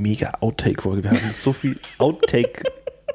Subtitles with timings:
[0.00, 1.04] mega Outtake-Folge.
[1.04, 2.62] Wir haben so viel Outtake.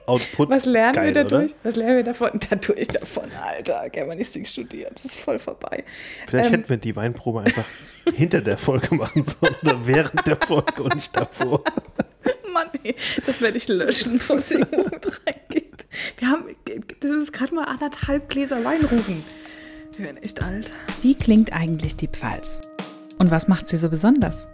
[0.07, 0.49] Output.
[0.51, 1.51] Was lernen Geil, wir dadurch?
[1.51, 1.59] Oder?
[1.63, 2.29] Was lernen wir davon?
[2.50, 4.91] Dadurch davon, Alter, Germanistik studiert.
[4.95, 5.83] Das ist voll vorbei.
[6.27, 7.65] Vielleicht Ähm, hätten wir die Weinprobe einfach
[8.15, 11.63] hinter der Folge machen sollen oder während der Folge und nicht davor.
[12.54, 12.95] Mann, ey,
[13.25, 15.86] das werde ich löschen, bevor es irgendwo mit reingeht.
[16.17, 16.45] Wir haben,
[16.99, 19.23] das ist gerade mal anderthalb Gläser Wein rufen.
[19.97, 20.71] Wir werden echt alt.
[21.02, 22.61] Wie klingt eigentlich die Pfalz?
[23.17, 24.47] Und was macht sie so besonders?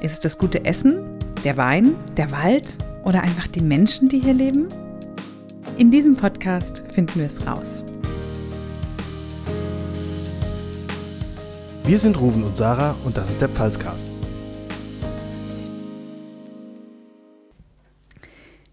[0.00, 4.32] Ist es das gute Essen, der Wein, der Wald oder einfach die Menschen, die hier
[4.32, 4.68] leben?
[5.76, 7.84] In diesem Podcast finden wir es raus.
[11.84, 14.06] Wir sind Ruven und Sarah und das ist der Pfalzcast.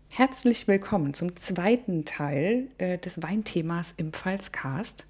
[0.09, 5.05] Herzlich willkommen zum zweiten Teil äh, des Weinthemas im Pfalzcast.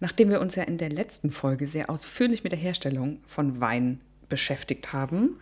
[0.00, 4.00] Nachdem wir uns ja in der letzten Folge sehr ausführlich mit der Herstellung von Wein
[4.28, 5.38] beschäftigt haben,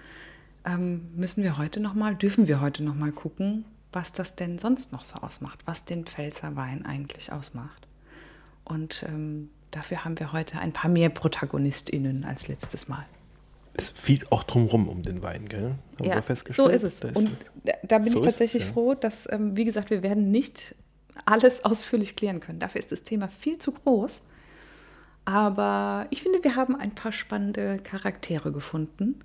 [0.66, 4.59] ähm, müssen wir heute noch mal, dürfen wir heute noch mal gucken, was das denn
[4.59, 7.86] sonst noch so ausmacht, was den Pfälzer Wein eigentlich ausmacht.
[8.64, 13.06] Und ähm, dafür haben wir heute ein paar mehr ProtagonistInnen als letztes Mal.
[13.75, 15.75] Es fiel auch drumrum um den Wein, gell?
[15.98, 16.69] Haben wir Ja, festgestellt?
[16.69, 17.00] so ist es.
[17.00, 17.31] Da Und
[17.87, 18.72] da- bin So ich tatsächlich es, ja.
[18.75, 20.75] froh, dass, ähm, wie gesagt, wir werden nicht
[21.27, 22.59] alles ausführlich klären können.
[22.59, 24.22] Dafür ist das Thema viel zu groß.
[25.25, 29.20] Aber ich finde, wir haben ein paar spannende Charaktere gefunden.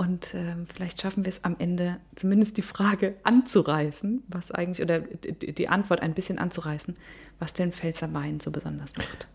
[0.00, 5.00] Und ähm, vielleicht schaffen wir es am Ende, zumindest die Frage anzureißen, was eigentlich, oder
[5.00, 6.94] die Antwort ein bisschen anzureißen,
[7.38, 9.28] was den Pfälzer Wein so besonders macht.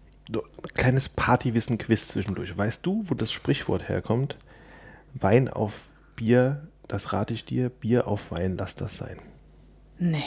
[0.73, 2.57] Kleines Partywissen-Quiz zwischendurch.
[2.57, 4.39] Weißt du, wo das Sprichwort herkommt?
[5.13, 5.81] Wein auf
[6.16, 9.19] Bier, das rate ich dir, Bier auf Wein, lass das sein.
[10.00, 10.23] Nee.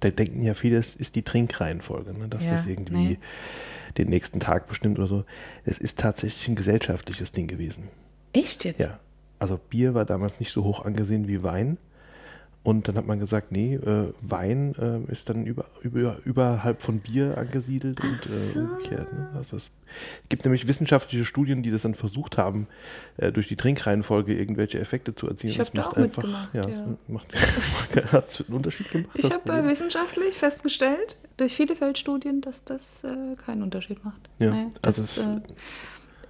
[0.00, 2.28] Da denken ja viele, es ist die Trinkreihenfolge, ne?
[2.28, 3.18] dass Ja, das irgendwie nee.
[3.96, 5.24] den nächsten Tag bestimmt oder so.
[5.64, 7.88] Es ist tatsächlich ein gesellschaftliches Ding gewesen.
[8.34, 8.80] Echt jetzt?
[8.80, 9.00] Ja.
[9.38, 11.78] Also Bier war damals nicht so hoch angesehen wie Wein.
[12.64, 16.98] Und dann hat man gesagt, nee, äh, Wein äh, ist dann über, über, überhalb von
[16.98, 19.10] Bier angesiedelt und äh, umgekehrt.
[19.12, 19.30] Ne?
[19.36, 19.70] Also es
[20.28, 22.66] gibt nämlich wissenschaftliche Studien, die das dann versucht haben,
[23.16, 25.52] äh, durch die Trinkreihenfolge irgendwelche Effekte zu erzielen.
[25.52, 26.86] Ich Das hab da macht auch einfach, mitgemacht, Ja, ja.
[27.06, 27.32] Macht,
[28.12, 29.10] hat einen Unterschied gemacht?
[29.14, 34.28] Ich das habe äh, wissenschaftlich festgestellt, durch viele Feldstudien, dass das äh, keinen Unterschied macht.
[34.40, 35.26] Ja, Nee, also das, es-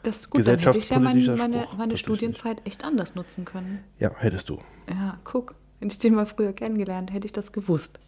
[0.09, 1.97] das ist gut, dann hätte ich ja mein, meine, Spruch, meine.
[1.97, 3.85] Studienzeit echt anders nutzen können.
[3.99, 4.59] ja, hättest du.
[4.89, 8.01] Ja, guck, wenn ich den mal früher kennengelernt hätte ich das gewusst.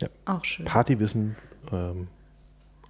[0.00, 0.08] Ja.
[0.26, 0.66] Auch schön.
[0.66, 1.36] Partywissen
[1.72, 2.08] ähm,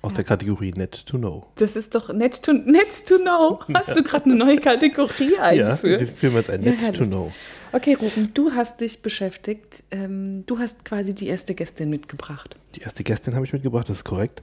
[0.02, 0.16] aus Ja.
[0.16, 1.46] der Kategorie Net to Know.
[1.56, 3.60] Das ist doch nett to, nett to know.
[3.74, 6.08] Hast du gerade eine neue Kategorie Ja, wir eingeführt?
[6.10, 7.08] führen jetzt ein Ja, Net to herrlich.
[7.10, 7.32] Know.
[7.72, 9.82] Okay, Ruben, du hast dich beschäftigt.
[9.90, 12.56] Ähm, du hast quasi die erste Gästin mitgebracht.
[12.74, 14.42] Die erste Gästin habe ich mitgebracht, das ist korrekt.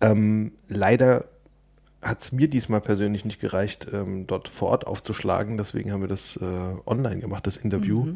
[0.00, 1.26] Ähm, leider
[2.04, 5.56] hat es mir diesmal persönlich nicht gereicht, ähm, dort vor Ort aufzuschlagen.
[5.56, 6.44] Deswegen haben wir das äh,
[6.86, 8.14] online gemacht, das Interview.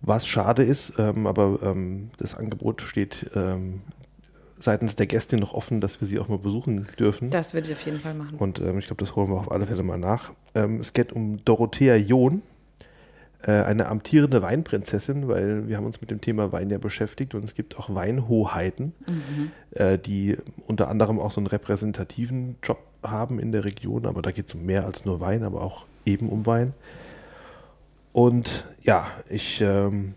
[0.00, 3.82] Was schade ist, ähm, aber ähm, das Angebot steht ähm,
[4.56, 7.30] seitens der Gästin noch offen, dass wir sie auch mal besuchen dürfen.
[7.30, 8.36] Das würde ich auf jeden Fall machen.
[8.38, 10.32] Und ähm, ich glaube, das holen wir auf alle Fälle mal nach.
[10.54, 12.42] Ähm, es geht um Dorothea John,
[13.50, 17.54] eine amtierende Weinprinzessin, weil wir haben uns mit dem Thema Wein ja beschäftigt und es
[17.54, 18.92] gibt auch Weinhoheiten,
[19.72, 20.36] äh, die
[20.66, 24.54] unter anderem auch so einen repräsentativen Job haben in der Region, aber da geht es
[24.54, 26.72] um mehr als nur Wein, aber auch eben um Wein.
[28.12, 30.14] Und ja, ich ähm,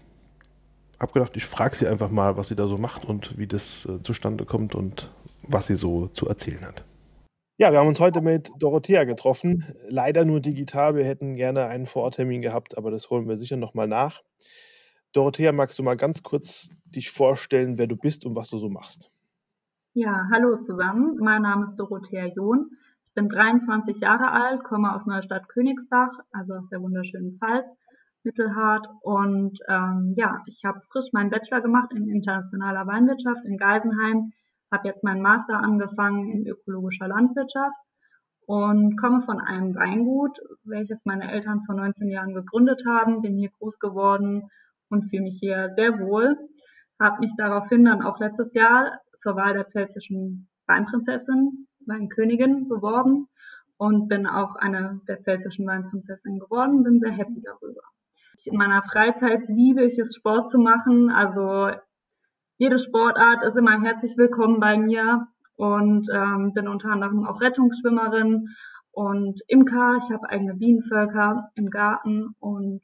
[1.00, 3.86] habe gedacht, ich frage sie einfach mal, was sie da so macht und wie das
[3.86, 5.10] äh, zustande kommt und
[5.44, 6.84] was sie so zu erzählen hat.
[7.58, 9.64] Ja, wir haben uns heute mit Dorothea getroffen.
[9.88, 10.96] Leider nur digital.
[10.96, 14.24] Wir hätten gerne einen Vororttermin gehabt, aber das holen wir sicher nochmal nach.
[15.14, 18.68] Dorothea, magst du mal ganz kurz dich vorstellen, wer du bist und was du so
[18.68, 19.10] machst?
[19.94, 21.16] Ja, hallo zusammen.
[21.22, 22.72] Mein Name ist Dorothea John.
[23.06, 27.74] Ich bin 23 Jahre alt, komme aus Neustadt Königsbach, also aus der wunderschönen Pfalz,
[28.24, 28.90] Mittelhart.
[29.00, 34.34] Und ähm, ja, ich habe frisch meinen Bachelor gemacht in internationaler Weinwirtschaft in Geisenheim,
[34.72, 37.76] habe jetzt meinen Master angefangen in ökologischer Landwirtschaft
[38.46, 43.50] und komme von einem Weingut, welches meine Eltern vor 19 Jahren gegründet haben, bin hier
[43.58, 44.50] groß geworden
[44.90, 46.38] und fühle mich hier sehr wohl.
[47.00, 53.28] Habe mich daraufhin dann auch letztes Jahr zur Wahl der pfälzischen Weinprinzessin, Weinkönigin beworben
[53.78, 57.82] und bin auch eine der pfälzischen Weinprinzessin geworden, bin sehr happy darüber.
[58.46, 61.72] In meiner Freizeit liebe ich es, Sport zu machen, also
[62.58, 68.48] jede Sportart ist immer herzlich willkommen bei mir und ähm, bin unter anderem auch Rettungsschwimmerin
[68.92, 69.98] und Imker.
[69.98, 72.82] Ich habe eigene Bienenvölker im Garten und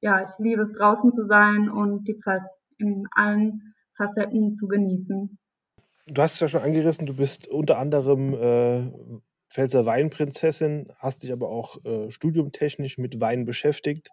[0.00, 5.36] ja, ich liebe es draußen zu sein und die Pfalz in allen Facetten zu genießen.
[6.06, 8.92] Du hast es ja schon angerissen, du bist unter anderem äh,
[9.50, 14.10] Pfälzer Weinprinzessin, hast dich aber auch äh, studiumtechnisch mit Wein beschäftigt.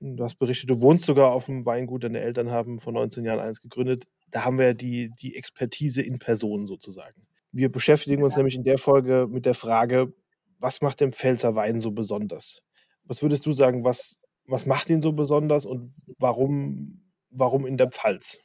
[0.00, 3.38] Du hast berichtet, du wohnst sogar auf dem Weingut, deine Eltern haben vor 19 Jahren
[3.38, 4.06] eins gegründet.
[4.32, 7.26] Da haben wir die, die Expertise in Person sozusagen.
[7.52, 8.38] Wir beschäftigen uns ja.
[8.38, 10.12] nämlich in der Folge mit der Frage,
[10.58, 12.62] was macht den Pfälzer Wein so besonders?
[13.04, 17.90] Was würdest du sagen, was, was macht ihn so besonders und warum, warum in der
[17.90, 18.38] Pfalz?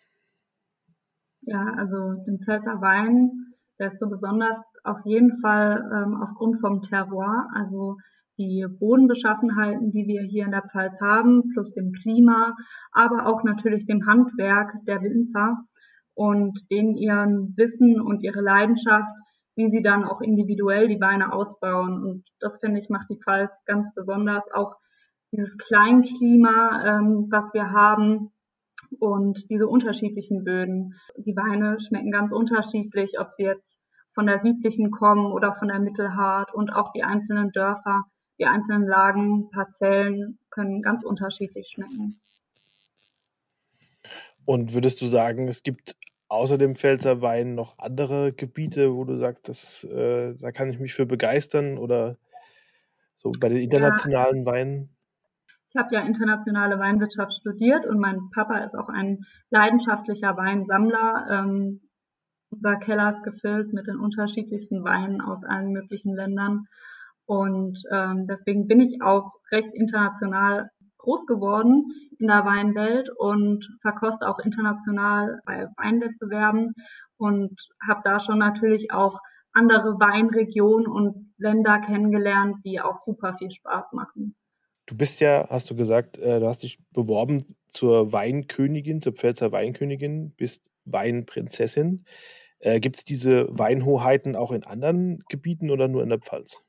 [1.41, 3.31] Ja, also den Pfälzer Wein,
[3.79, 7.95] der ist so besonders auf jeden Fall ähm, aufgrund vom Terroir, also
[8.37, 12.55] die Bodenbeschaffenheiten, die wir hier in der Pfalz haben, plus dem Klima,
[12.91, 15.57] aber auch natürlich dem Handwerk der Winzer
[16.17, 19.13] und denen ihren Wissen und ihre Leidenschaft,
[19.55, 22.03] wie sie dann auch individuell die Weine ausbauen.
[22.03, 24.51] Und das finde ich macht die Pfalz ganz besonders.
[24.51, 24.75] Auch
[25.31, 28.31] dieses Kleinklima, ähm, was wir haben
[28.99, 30.95] und diese unterschiedlichen Böden.
[31.17, 33.79] Die Weine schmecken ganz unterschiedlich, ob sie jetzt
[34.13, 38.05] von der südlichen kommen oder von der Mittelhart und auch die einzelnen Dörfer
[38.39, 42.19] die einzelnen Lagen, Parzellen können ganz unterschiedlich schmecken.
[44.45, 45.95] Und würdest du sagen, es gibt
[46.29, 50.79] außer dem Pfälzer Wein noch andere Gebiete, wo du sagst, das, äh, da kann ich
[50.79, 52.17] mich für begeistern oder
[53.15, 54.45] so bei den internationalen ja.
[54.45, 54.89] Weinen?
[55.69, 61.27] Ich habe ja internationale Weinwirtschaft studiert und mein Papa ist auch ein leidenschaftlicher Weinsammler.
[61.29, 61.81] Ähm,
[62.49, 66.67] unser Keller ist gefüllt mit den unterschiedlichsten Weinen aus allen möglichen Ländern.
[67.25, 70.71] Und ähm, deswegen bin ich auch recht international
[71.07, 76.73] groß geworden in der Weinwelt und verkoste auch international bei Weinwettbewerben
[77.15, 79.19] und habe da schon natürlich auch
[79.53, 84.35] andere Weinregionen und Länder kennengelernt, die auch super viel Spaß machen.
[84.85, 89.51] Du bist ja, hast du gesagt, äh, du hast dich beworben zur Weinkönigin, zur Pfälzer
[89.51, 92.05] Weinkönigin, bist Weinprinzessin.
[92.59, 96.66] Äh, Gibt es diese Weinhoheiten auch in anderen Gebieten oder nur in der Pfalz?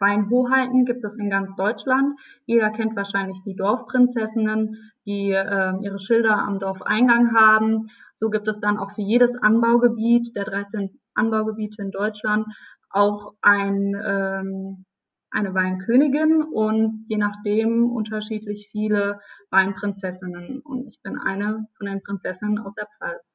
[0.00, 2.18] Weinhoheiten gibt es in ganz Deutschland.
[2.46, 7.86] Jeder kennt wahrscheinlich die Dorfprinzessinnen, die äh, ihre Schilder am Dorfeingang haben.
[8.12, 12.46] So gibt es dann auch für jedes Anbaugebiet der 13 Anbaugebiete in Deutschland
[12.90, 14.84] auch ein, ähm,
[15.30, 20.60] eine Weinkönigin und je nachdem unterschiedlich viele Weinprinzessinnen.
[20.60, 23.27] Und ich bin eine von den Prinzessinnen aus der Pfalz.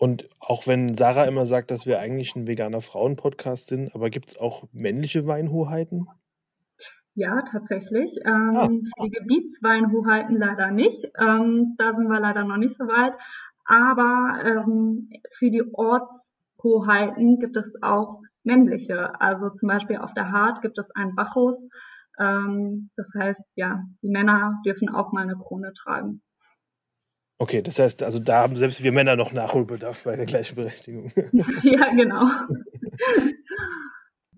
[0.00, 4.30] Und auch wenn Sarah immer sagt, dass wir eigentlich ein veganer Frauen-Podcast sind, aber gibt
[4.30, 6.08] es auch männliche Weinhoheiten?
[7.14, 8.16] Ja, tatsächlich.
[8.24, 8.66] Ähm, ah.
[8.66, 11.04] Für die Gebietsweinhoheiten leider nicht.
[11.18, 13.12] Ähm, da sind wir leider noch nicht so weit.
[13.66, 19.20] Aber ähm, für die Ortshoheiten gibt es auch männliche.
[19.20, 21.68] Also zum Beispiel auf der Hart gibt es einen Bacchus.
[22.18, 26.22] Ähm, das heißt, ja, die Männer dürfen auch mal eine Krone tragen.
[27.42, 31.10] Okay, das heißt, also da haben selbst wir Männer noch Nachholbedarf bei der Gleichberechtigung.
[31.62, 32.24] ja, genau.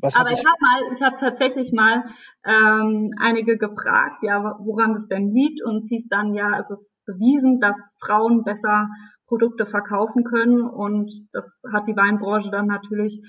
[0.00, 2.04] Was Aber ich habe mal, ich habe tatsächlich mal
[2.44, 7.04] ähm, einige gefragt, ja, woran es denn liegt, und es hieß dann, ja, es ist
[7.04, 8.88] bewiesen, dass Frauen besser
[9.26, 13.20] Produkte verkaufen können, und das hat die Weinbranche dann natürlich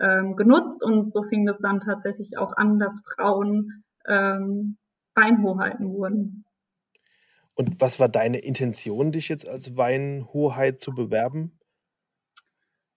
[0.00, 4.78] ähm, genutzt, und so fing es dann tatsächlich auch an, dass Frauen ähm,
[5.14, 6.46] Weinhoheiten wurden.
[7.58, 11.58] Und was war deine Intention, dich jetzt als Weinhoheit zu bewerben?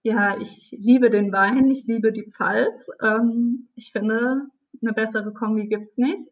[0.04, 2.86] Ja, ich liebe den Wein, ich liebe die Pfalz.
[3.02, 4.46] Ähm, ich finde,
[4.80, 6.28] eine bessere Kombi gibt's nicht.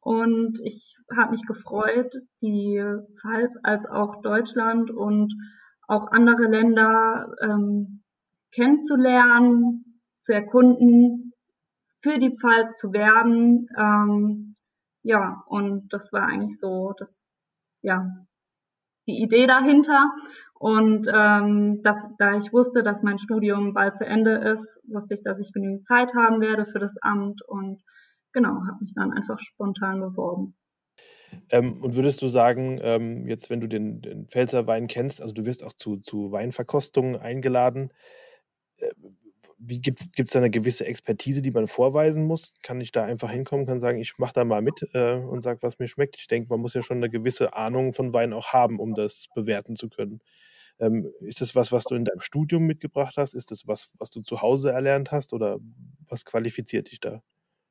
[0.00, 2.84] Und ich habe mich gefreut, die
[3.18, 5.32] Pfalz als auch Deutschland und
[5.88, 8.02] auch andere Länder ähm,
[8.52, 11.32] kennenzulernen, zu erkunden,
[12.02, 13.68] für die Pfalz zu werben.
[13.74, 14.54] Ähm,
[15.02, 17.30] ja, und das war eigentlich so das
[17.82, 18.06] ja,
[19.06, 20.12] die Idee dahinter.
[20.54, 25.22] Und ähm, dass, da ich wusste, dass mein Studium bald zu Ende ist, wusste ich,
[25.22, 27.82] dass ich genügend Zeit haben werde für das Amt und
[28.32, 30.54] genau, habe mich dann einfach spontan beworben.
[31.48, 35.32] Ähm, und würdest du sagen, ähm, jetzt wenn du den, den Pfälzer Wein kennst, also
[35.32, 37.90] du wirst auch zu, zu Weinverkostungen eingeladen,
[38.76, 38.90] äh,
[39.62, 42.54] wie gibt es da eine gewisse Expertise, die man vorweisen muss?
[42.62, 45.62] Kann ich da einfach hinkommen, kann sagen, ich mache da mal mit äh, und sage,
[45.62, 46.16] was mir schmeckt?
[46.16, 49.28] Ich denke, man muss ja schon eine gewisse Ahnung von Wein auch haben, um das
[49.34, 50.20] bewerten zu können.
[50.78, 53.34] Ähm, ist das was, was du in deinem Studium mitgebracht hast?
[53.34, 55.58] Ist das was, was du zu Hause erlernt hast oder
[56.08, 57.20] was qualifiziert dich da?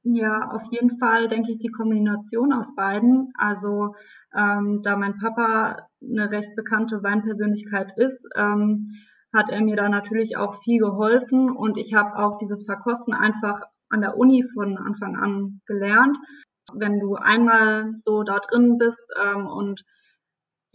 [0.04, 3.34] Ja, auf jeden Fall denke ich die Kombination aus beiden.
[3.36, 3.96] Also
[4.38, 8.92] ähm, da mein Papa eine recht bekannte Weinpersönlichkeit ist, ähm,
[9.34, 13.62] hat er mir da natürlich auch viel geholfen und ich habe auch dieses Verkosten einfach
[13.90, 16.18] an der Uni von Anfang an gelernt.
[16.74, 19.84] Wenn du einmal so da drin bist ähm, und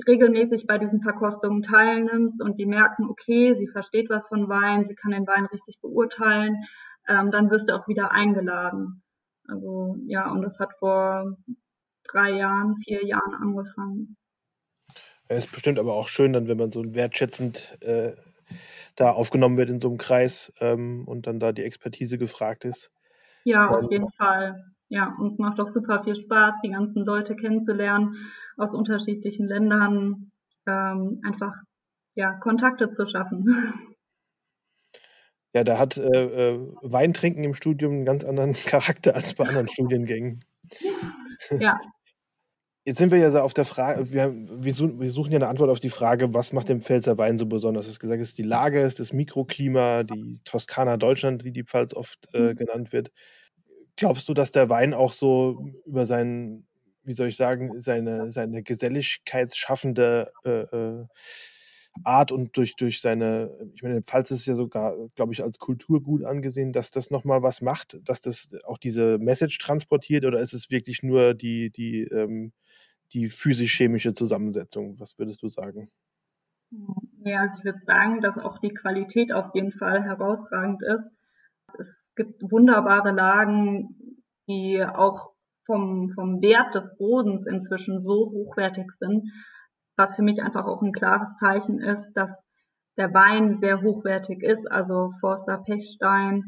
[0.06, 4.94] regelmäßig bei diesen Verkostungen teilnimmst und die merken, okay, sie versteht was von Wein, sie
[4.94, 6.64] kann den Wein richtig beurteilen,
[7.08, 9.02] ähm, dann wirst du auch wieder eingeladen.
[9.46, 11.36] Also ja, und das hat vor
[12.04, 14.16] drei Jahren, vier Jahren angefangen.
[15.28, 18.12] Es ist bestimmt aber auch schön, dann, wenn man so wertschätzend äh,
[18.96, 22.90] da aufgenommen wird in so einem Kreis ähm, und dann da die Expertise gefragt ist.
[23.44, 24.64] Ja, auf jeden Fall.
[24.88, 28.16] Ja, uns macht auch super viel Spaß, die ganzen Leute kennenzulernen
[28.56, 30.30] aus unterschiedlichen Ländern,
[30.66, 31.54] ähm, einfach
[32.14, 33.46] ja, Kontakte zu schaffen.
[35.54, 39.68] Ja, da hat äh, äh, Weintrinken im Studium einen ganz anderen Charakter als bei anderen
[39.68, 40.44] Studiengängen.
[41.58, 41.78] Ja.
[42.86, 44.74] Jetzt sind wir ja so auf der Frage, wir, wir,
[45.10, 47.86] suchen ja eine Antwort auf die Frage, was macht den Pfälzer Wein so besonders?
[47.86, 51.50] Du hast gesagt, es ist die Lage, es ist das Mikroklima, die Toskana Deutschland, wie
[51.50, 52.56] die Pfalz oft äh, mhm.
[52.56, 53.10] genannt wird.
[53.96, 56.66] Glaubst du, dass der Wein auch so über seinen,
[57.04, 61.06] wie soll ich sagen, seine, seine geselligkeitsschaffende äh, äh
[62.02, 66.24] Art und durch, durch seine, ich meine, Pfalz ist ja sogar, glaube ich, als Kulturgut
[66.24, 70.70] angesehen, dass das nochmal was macht, dass das auch diese Message transportiert oder ist es
[70.70, 72.52] wirklich nur die, die, ähm,
[73.14, 74.98] die physisch-chemische Zusammensetzung?
[74.98, 75.90] Was würdest du sagen?
[77.24, 81.10] Ja, also ich würde sagen, dass auch die Qualität auf jeden Fall herausragend ist.
[81.78, 85.32] Es gibt wunderbare Lagen, die auch
[85.66, 89.30] vom, vom Wert des Bodens inzwischen so hochwertig sind,
[89.96, 92.46] was für mich einfach auch ein klares Zeichen ist, dass
[92.96, 94.70] der Wein sehr hochwertig ist.
[94.70, 96.44] Also Forster Pechstein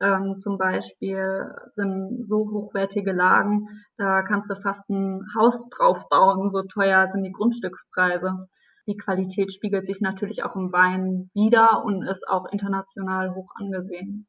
[0.00, 6.48] ähm, zum Beispiel sind so hochwertige Lagen, da kannst du fast ein Haus drauf bauen,
[6.48, 8.48] so teuer sind die Grundstückspreise.
[8.86, 14.26] Die Qualität spiegelt sich natürlich auch im Wein wieder und ist auch international hoch angesehen.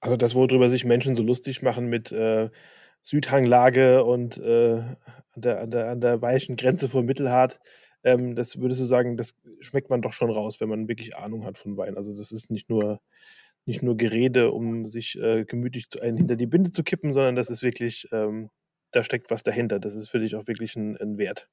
[0.00, 2.50] Also das, worüber sich Menschen so lustig machen mit äh,
[3.02, 4.82] Südhanglage und äh,
[5.34, 7.60] an, der, an, der, an der weichen Grenze von Mittelhart,
[8.02, 11.44] ähm, das würdest du sagen, das schmeckt man doch schon raus, wenn man wirklich Ahnung
[11.44, 11.96] hat von Wein.
[11.96, 13.00] Also das ist nicht nur,
[13.66, 17.50] nicht nur Gerede, um sich äh, gemütlich einen hinter die Binde zu kippen, sondern das
[17.50, 18.50] ist wirklich, ähm,
[18.92, 19.80] da steckt was dahinter.
[19.80, 21.48] Das ist für dich auch wirklich ein, ein Wert.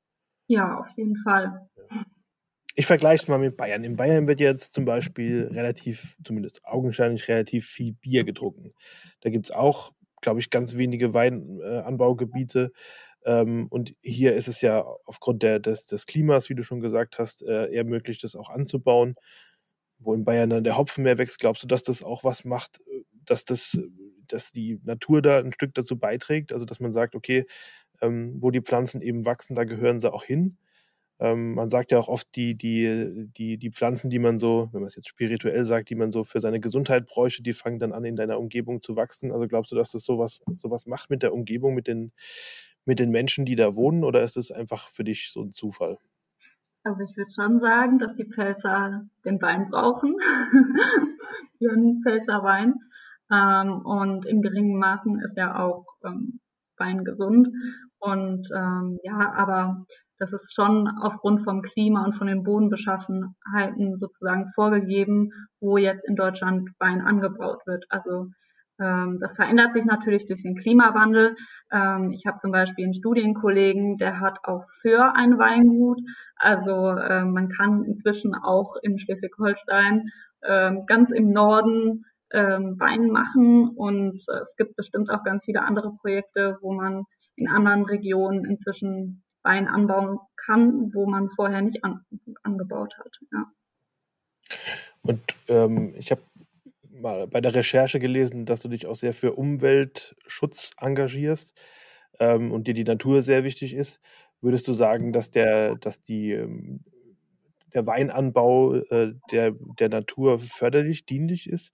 [0.47, 1.67] Ja, auf jeden Fall.
[2.75, 3.83] Ich vergleiche es mal mit Bayern.
[3.83, 8.73] In Bayern wird jetzt zum Beispiel relativ, zumindest augenscheinlich relativ viel Bier getrunken.
[9.21, 12.71] Da gibt es auch glaube ich, ganz wenige Weinanbaugebiete.
[13.25, 17.19] Ähm, und hier ist es ja aufgrund der, des, des Klimas, wie du schon gesagt
[17.19, 19.15] hast, äh, eher möglich, das auch anzubauen.
[20.03, 22.81] Wo in Bayern dann der Hopfen mehr wächst, glaubst du, dass das auch was macht,
[22.87, 23.79] äh, dass das,
[24.27, 26.53] dass die Natur da ein Stück dazu beiträgt?
[26.53, 27.45] Also dass man sagt, okay,
[28.01, 30.57] ähm, wo die Pflanzen eben wachsen, da gehören sie auch hin.
[31.19, 34.81] Ähm, man sagt ja auch oft, die, die, die, die Pflanzen, die man so, wenn
[34.81, 37.93] man es jetzt spirituell sagt, die man so für seine Gesundheit bräuchte, die fangen dann
[37.93, 39.31] an, in deiner Umgebung zu wachsen.
[39.31, 42.11] Also glaubst du, dass das sowas, sowas macht mit der Umgebung, mit den,
[42.85, 45.99] mit den Menschen, die da wohnen, oder ist es einfach für dich so ein Zufall?
[46.83, 50.15] Also ich würde schon sagen, dass die Pfälzer den Wein brauchen,
[51.59, 52.75] ihren Pfälzer Wein.
[53.31, 56.39] Ähm, und in geringen Maßen ist ja auch ähm,
[56.77, 57.49] Wein gesund.
[57.99, 59.85] Und ähm, ja, aber
[60.17, 66.15] das ist schon aufgrund vom Klima und von den Bodenbeschaffenheiten sozusagen vorgegeben, wo jetzt in
[66.15, 67.85] Deutschland Wein angebaut wird.
[67.89, 68.27] Also
[69.19, 71.35] das verändert sich natürlich durch den Klimawandel.
[71.71, 76.01] Ähm, ich habe zum Beispiel einen Studienkollegen, der hat auch für ein Weingut.
[76.35, 80.09] Also äh, man kann inzwischen auch in Schleswig-Holstein
[80.87, 85.93] ganz im Norden ähm, Wein machen und äh, es gibt bestimmt auch ganz viele andere
[85.95, 87.03] Projekte, wo man
[87.35, 92.05] in anderen Regionen inzwischen Wein anbauen kann, wo man vorher nicht an,
[92.43, 93.19] angebaut hat.
[93.31, 93.51] Ja.
[95.01, 96.21] Und ähm, ich habe
[97.01, 101.59] mal bei der Recherche gelesen, dass du dich auch sehr für Umweltschutz engagierst
[102.19, 103.99] ähm, und dir die Natur sehr wichtig ist.
[104.41, 106.83] Würdest du sagen, dass der, dass die, ähm,
[107.73, 111.73] der Weinanbau äh, der, der Natur förderlich, dienlich ist?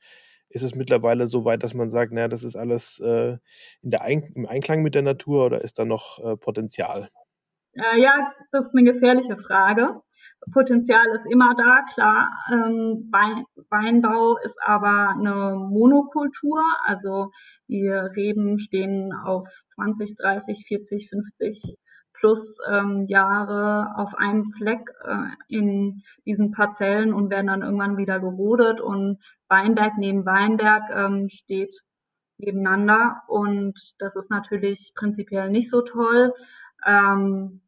[0.49, 3.37] Ist es mittlerweile so weit, dass man sagt, naja, das ist alles äh,
[3.81, 7.09] in der Ein im Einklang mit der Natur oder ist da noch äh, Potenzial?
[7.73, 10.01] Äh, ja, das ist eine gefährliche Frage.
[10.51, 12.29] Potenzial ist immer da, klar.
[12.51, 16.61] Ähm, Wein, Weinbau ist aber eine Monokultur.
[16.85, 17.31] Also
[17.67, 21.77] die Reben stehen auf 20, 30, 40, 50
[22.13, 28.19] plus ähm, Jahre auf einem Fleck äh, in diesen Parzellen und werden dann irgendwann wieder
[28.19, 31.75] gerodet und Weinberg neben Weinberg ähm, steht
[32.37, 36.33] nebeneinander und das ist natürlich prinzipiell nicht so toll.
[36.85, 37.61] Ähm,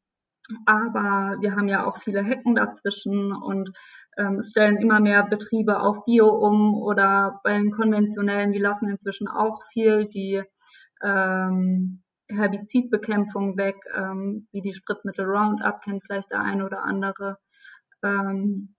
[0.66, 3.72] aber wir haben ja auch viele Hecken dazwischen und
[4.18, 9.28] ähm, stellen immer mehr Betriebe auf Bio um oder bei den konventionellen, die lassen inzwischen
[9.28, 10.44] auch viel die
[11.04, 17.38] ähm, Herbizidbekämpfung weg, ähm, wie die Spritzmittel Roundup kennt vielleicht der eine oder andere.
[18.04, 18.76] Ähm,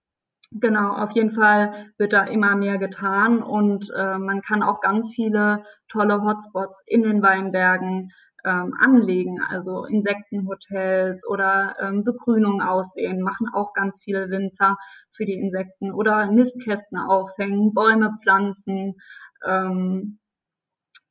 [0.51, 5.13] genau, auf jeden Fall wird da immer mehr getan und äh, man kann auch ganz
[5.15, 8.13] viele tolle Hotspots in den Weinbergen
[8.45, 14.77] ähm, anlegen, also Insektenhotels oder ähm, Begrünung aussehen, machen auch ganz viele Winzer
[15.11, 18.95] für die Insekten oder Nistkästen aufhängen, Bäume pflanzen.
[19.45, 20.19] Ähm,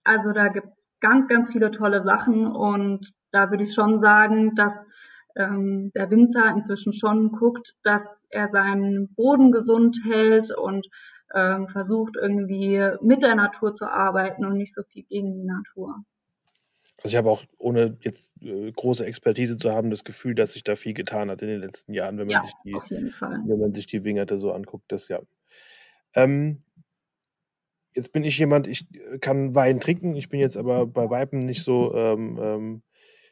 [0.04, 4.74] also da gibt's ganz, ganz viele tolle Sachen und da würde ich schon sagen, dass
[5.36, 10.88] ähm, der Winzer inzwischen schon guckt, dass er seinen Boden gesund hält und
[11.34, 16.04] ähm, versucht irgendwie mit der Natur zu arbeiten und nicht so viel gegen die Natur.
[17.02, 20.64] Also ich habe auch, ohne jetzt äh, große Expertise zu haben, das Gefühl, dass sich
[20.64, 23.74] da viel getan hat in den letzten Jahren, wenn man Ja, sich die, wenn man
[23.74, 25.22] sich die Wingerte so anguckt, das ja.
[26.14, 26.64] Ähm,
[27.96, 31.40] jetzt bin ich jemand, ich äh, kann Wein trinken, ich bin jetzt aber bei Weiben
[31.40, 32.84] nicht so ähm, ähm,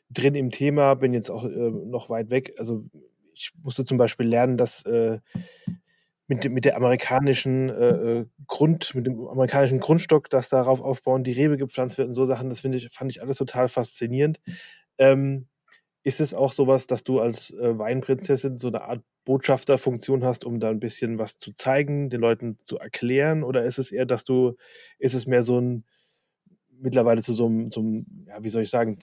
[0.10, 2.54] drin im Thema, bin jetzt auch äh, noch weit weg.
[2.58, 2.86] Also
[3.34, 5.20] ich musste zum Beispiel lernen, dass äh,
[6.28, 11.24] mit, dem- mit der amerikanischen äh, äh, Grund, mit dem amerikanischen Grundstock, das darauf aufbauen,
[11.24, 14.40] die Rebe gepflanzt wird und so Sachen, das finde ich, fand ich alles total faszinierend.
[14.98, 15.48] Ähm,
[16.04, 20.60] ist es auch sowas, dass du als äh, Weinprinzessin so eine Art Botschafterfunktion hast, um
[20.60, 23.44] da ein bisschen was zu zeigen, den Leuten zu erklären?
[23.44, 24.56] Oder ist es eher, dass du,
[25.00, 25.86] ist es mehr so ein,
[26.80, 29.00] mittlerweile zu so einem, so einem ja, wie soll ich sagen,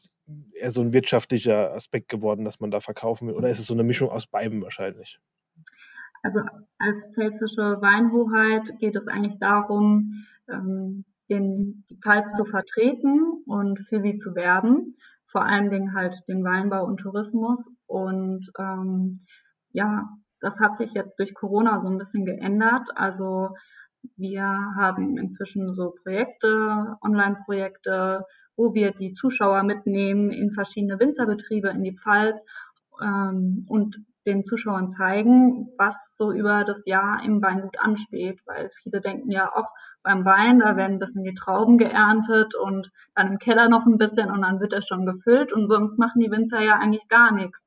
[0.55, 3.35] eher so ein wirtschaftlicher Aspekt geworden, dass man da verkaufen will?
[3.35, 5.19] Oder ist es so eine Mischung aus beiden wahrscheinlich?
[6.25, 6.41] Also
[6.79, 14.01] als pfälzische Weinhoheit geht es eigentlich darum, ähm, den, die Pfalz zu vertreten und für
[14.01, 14.97] sie zu werben.
[15.27, 17.71] Vor allen Dingen halt den Weinbau und Tourismus.
[17.87, 19.27] Und ähm,
[19.73, 20.09] ja,
[20.41, 22.89] das hat sich jetzt durch Corona so ein bisschen geändert.
[22.95, 23.51] Also
[24.17, 24.45] wir
[24.77, 28.25] haben inzwischen so Projekte, Online-Projekte,
[28.57, 32.43] wo wir die Zuschauer mitnehmen in verschiedene Winzerbetriebe in die Pfalz
[33.03, 39.01] ähm, und den Zuschauern zeigen, was so über das Jahr im Weingut ansteht, weil viele
[39.01, 39.71] denken ja auch
[40.03, 43.99] beim Wein, da werden ein bisschen die Trauben geerntet und dann im Keller noch ein
[43.99, 47.33] bisschen und dann wird er schon gefüllt und sonst machen die Winzer ja eigentlich gar
[47.33, 47.59] nichts.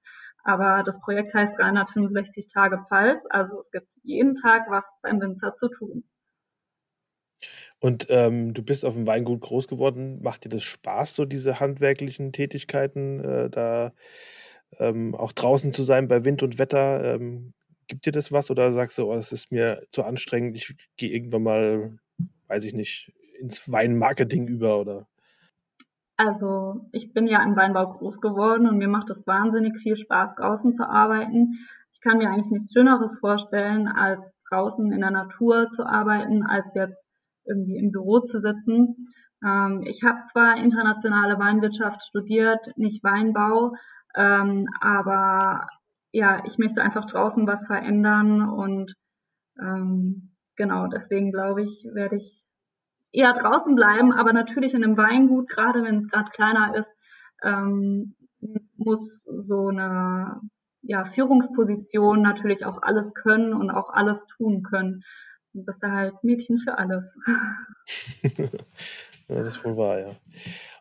[0.44, 5.54] Aber das Projekt heißt 365 Tage Pfalz, also es gibt jeden Tag was beim Winzer
[5.56, 6.04] zu tun.
[7.80, 10.20] Und ähm, du bist auf dem Weingut groß geworden.
[10.24, 13.92] Macht dir das Spaß, so diese handwerklichen Tätigkeiten, äh, da
[14.80, 17.16] ähm, auch draußen zu sein bei Wind und Wetter?
[17.16, 17.54] Ähm,
[17.88, 21.12] gibt dir das was oder sagst du, oh, es ist mir zu anstrengend, ich gehe
[21.12, 22.00] irgendwann mal,
[22.48, 25.08] weiß ich nicht, ins Weinmarketing über oder?
[26.18, 30.36] Also ich bin ja im Weinbau groß geworden und mir macht es wahnsinnig viel Spaß,
[30.36, 31.54] draußen zu arbeiten.
[31.94, 36.74] Ich kann mir eigentlich nichts Schöneres vorstellen, als draußen in der Natur zu arbeiten, als
[36.74, 37.06] jetzt
[37.46, 39.10] irgendwie im Büro zu sitzen.
[39.46, 43.74] Ähm, ich habe zwar internationale Weinwirtschaft studiert, nicht Weinbau,
[44.18, 45.68] ähm, aber
[46.12, 48.96] ja, ich möchte einfach draußen was verändern und
[49.60, 52.48] ähm, genau deswegen glaube ich, werde ich
[53.12, 56.90] eher draußen bleiben, aber natürlich in einem Weingut, gerade wenn es gerade kleiner ist,
[57.44, 58.16] ähm,
[58.76, 60.42] muss so eine
[60.82, 65.04] ja, Führungsposition natürlich auch alles können und auch alles tun können.
[65.54, 67.16] Du bist da halt Mädchen für alles.
[68.24, 68.48] ja,
[69.28, 70.12] das ist wohl wahr, ja.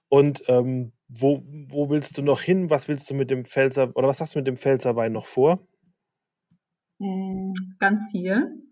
[0.08, 2.70] Und ähm, wo, wo willst du noch hin?
[2.70, 5.26] Was willst du mit dem Pfälzer oder was hast du mit dem Pfälzer Wein noch
[5.26, 5.66] vor?
[6.98, 8.62] Mm, Ganz viel.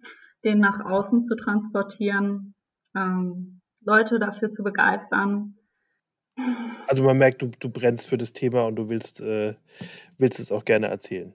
[0.44, 2.54] Den nach außen zu transportieren,
[2.94, 5.56] ähm, Leute dafür zu begeistern.
[6.86, 9.54] Also man merkt, du, du brennst für das Thema und du willst, äh,
[10.18, 11.34] willst es auch gerne erzählen.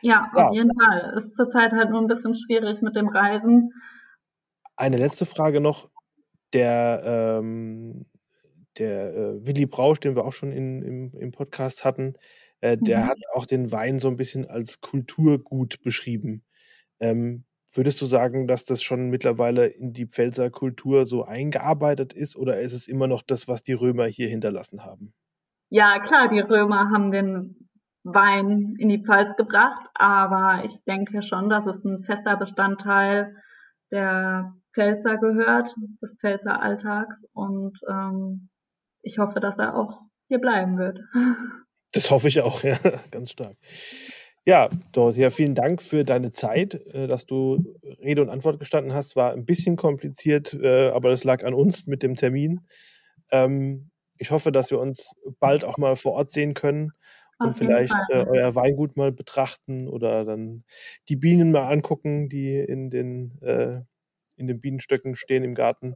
[0.00, 0.48] Ja, Ja.
[0.48, 1.14] auf jeden Fall.
[1.16, 3.72] Ist zurzeit halt nur ein bisschen schwierig mit dem Reisen.
[4.76, 5.90] Eine letzte Frage noch.
[6.52, 7.02] Der,
[7.42, 8.06] ähm,
[8.78, 12.14] der äh, Willi Brausch, den wir auch schon in, im, im Podcast hatten,
[12.60, 13.06] äh, der Mhm.
[13.06, 16.44] hat auch den Wein so ein bisschen als Kulturgut beschrieben.
[17.00, 22.36] Ähm, würdest du sagen, dass das schon mittlerweile in die Pfälzer Kultur so eingearbeitet ist
[22.36, 25.12] oder ist es immer noch das, was die Römer hier hinterlassen haben?
[25.68, 27.68] Ja, klar, die Römer haben den
[28.04, 33.34] Wein in die Pfalz gebracht, aber ich denke schon, dass es ein fester Bestandteil
[33.90, 38.48] der Pfälzer gehört, des Pfälzer Alltags und ähm,
[39.06, 41.00] ich hoffe, dass er auch hier bleiben wird.
[41.92, 42.76] Das hoffe ich auch, ja,
[43.10, 43.56] ganz stark.
[44.44, 49.16] Ja, Dorothea, vielen Dank für deine Zeit, äh, dass du Rede und Antwort gestanden hast.
[49.16, 52.66] War ein bisschen kompliziert, äh, aber das lag an uns mit dem Termin.
[53.30, 56.92] Ähm, ich hoffe, dass wir uns bald auch mal vor Ort sehen können
[57.38, 58.28] und Auf vielleicht äh, Fall.
[58.28, 60.64] euer Weingut mal betrachten oder dann
[61.08, 63.80] die Bienen mal angucken, die in den, äh,
[64.34, 65.94] in den Bienenstöcken stehen im Garten.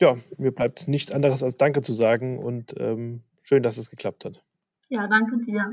[0.00, 4.24] Ja, mir bleibt nichts anderes als Danke zu sagen und ähm, schön, dass es geklappt
[4.24, 4.44] hat.
[4.88, 5.64] Ja, danke dir.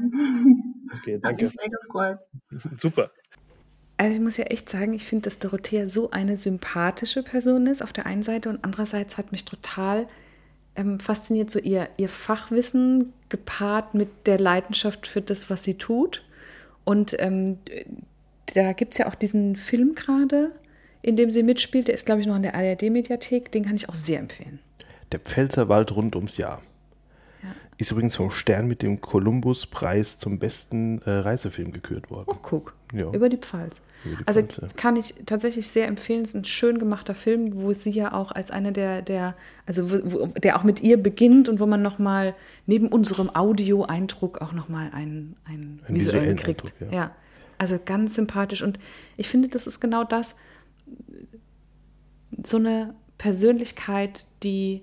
[1.00, 1.46] Okay, Hat danke.
[1.46, 2.20] mich sehr gefreut.
[2.80, 3.12] Super.
[3.98, 7.84] Also ich muss ja echt sagen, ich finde, dass Dorothea so eine sympathische Person ist
[7.84, 10.08] auf der einen Seite und andererseits hat mich total
[10.76, 16.26] ähm, fasziniert so ihr, ihr Fachwissen gepaart mit der Leidenschaft für das, was sie tut.
[16.84, 17.60] Und ähm,
[18.56, 20.54] da gibt es ja auch diesen Film gerade,
[21.04, 21.88] in dem sie mitspielt.
[21.88, 23.52] Der ist, glaube ich, noch in der ARD-Mediathek.
[23.52, 24.60] Den kann ich auch sehr empfehlen.
[25.12, 26.64] Der Pfälzerwald rund ums Jahr.
[27.44, 27.50] Ja.
[27.78, 32.30] Ist übrigens vom Stern mit dem Columbus-Preis zum besten äh, Reisefilm gekürt worden.
[32.30, 32.74] Oh, guck.
[32.94, 33.12] Ja.
[33.12, 33.82] Über die Pfalz.
[34.06, 34.78] Über die also Pfalz, ja.
[34.78, 36.22] kann ich tatsächlich sehr empfehlen.
[36.22, 39.36] Es ist ein schön gemachter Film, wo sie ja auch als eine der, der
[39.66, 42.34] also wo, wo, der auch mit ihr beginnt und wo man nochmal
[42.66, 46.62] neben unserem Audio-Eindruck auch nochmal einen, einen Einen visuellen visuellen kriegt.
[46.62, 46.98] Eindruck, ja.
[46.98, 47.12] ja.
[47.58, 48.62] Also ganz sympathisch.
[48.62, 48.80] Und
[49.18, 50.36] ich finde, das ist genau das,
[52.44, 54.82] so eine Persönlichkeit, die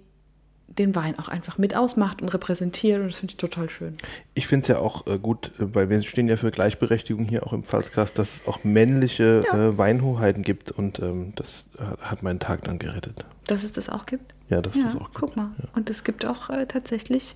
[0.79, 3.01] den Wein auch einfach mit ausmacht und repräsentiert.
[3.01, 3.99] Und das finde ich total schön.
[4.35, 7.45] Ich finde es ja auch äh, gut, äh, weil wir stehen ja für Gleichberechtigung hier
[7.45, 9.69] auch im Pfalzcast, dass es auch männliche Ja.
[9.71, 11.67] äh, Weinhoheiten gibt und ähm, das
[12.01, 13.25] hat, meinen Tag dann gerettet.
[13.49, 14.33] Dass es das auch gibt.
[14.49, 15.37] Ja, dass Ja, das auch guck gibt.
[15.37, 15.51] mal.
[15.75, 17.35] Und es gibt auch äh, tatsächlich,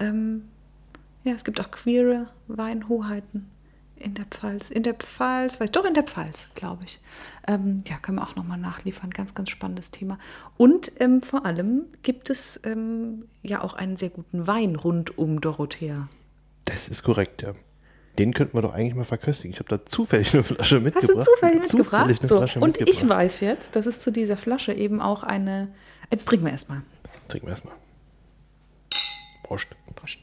[0.00, 0.44] ähm,
[1.24, 3.48] ja, es gibt auch queere Weinhoheiten
[3.96, 4.70] in der Pfalz.
[4.70, 7.00] In der Pfalz, weiß doch in der Pfalz, glaube ich.
[7.46, 9.10] Ähm, ja, können wir auch nochmal nachliefern.
[9.10, 10.18] Ganz, ganz spannendes Thema.
[10.56, 15.40] Und ähm, vor allem gibt es ähm, ja auch einen sehr guten Wein rund um
[15.40, 16.08] Dorothea.
[16.64, 17.54] Das ist korrekt, ja.
[18.18, 19.52] Den könnten wir doch eigentlich mal verköstigen.
[19.52, 21.16] Ich habe da zufällig eine Flasche Hast mitgebracht.
[21.16, 22.00] du zufällig mitgebracht?
[22.02, 23.18] Zufällig eine so, Flasche und ich mitgebracht.
[23.18, 25.72] weiß jetzt, dass es zu dieser Flasche eben auch eine.
[26.10, 26.82] Jetzt trinken wir erstmal.
[27.28, 27.74] Trinken wir erstmal.
[29.42, 29.68] Prost.
[29.94, 30.18] Prost.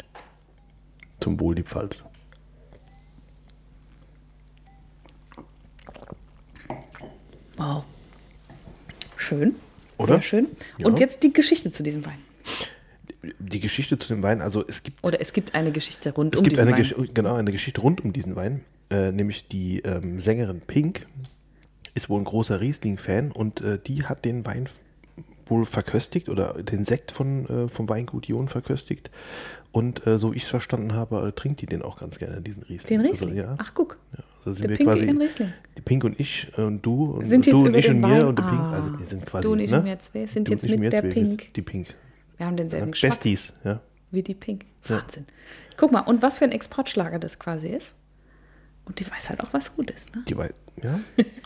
[1.19, 2.03] Zum Wohl die Pfalz.
[7.59, 7.83] Wow.
[9.17, 9.55] Schön.
[9.97, 10.13] Oder?
[10.13, 10.47] Sehr schön.
[10.77, 10.87] Ja.
[10.87, 12.17] Und jetzt die Geschichte zu diesem Wein.
[13.39, 16.39] Die Geschichte zu dem Wein, also es gibt Oder es gibt eine Geschichte rund Es
[16.39, 16.83] um gibt diesen eine, Wein.
[16.83, 21.05] Gesch genau, eine Geschichte rund um diesen Wein, äh, nämlich die ähm, Sängerin Pink
[21.95, 24.69] ist wohl ein großer Riesling-Fan und äh, die hat den Wein
[25.47, 29.11] wohl verköstigt oder den Sekt von, äh, vom Weingut Jon verköstigt
[29.73, 32.41] und äh, so wie ich es verstanden habe, äh, trinkt die den auch ganz gerne,
[32.41, 32.87] diesen Riesling.
[32.87, 33.31] Den Riesling.
[33.31, 33.97] Also, ja, Ach, guck.
[34.17, 35.53] ja, also sind Der wir Pinke quasi, in Riesling.
[35.77, 38.27] die Pink und ich äh, und du und Sind du jetzt und ich und mir
[38.27, 38.71] und die Pink, Ah.
[38.73, 39.79] also wir sind quasi, Du und ich ne?
[39.79, 41.53] und wir zwei sind Du jetzt und mit und der Pink.
[41.53, 41.88] Die Pink.
[42.38, 43.81] Wir haben denselben Ja, Geschmack Besties, ja.
[44.12, 44.65] wie die Pink.
[44.88, 45.01] Ja.
[45.01, 45.25] Wahnsinn.
[45.77, 47.95] Guck mal, und was für ein Exportschlager das quasi ist.
[48.85, 50.15] Und die weiß halt auch, was gut ist.
[50.15, 50.23] Ne?
[50.27, 50.99] Die Wein, ja,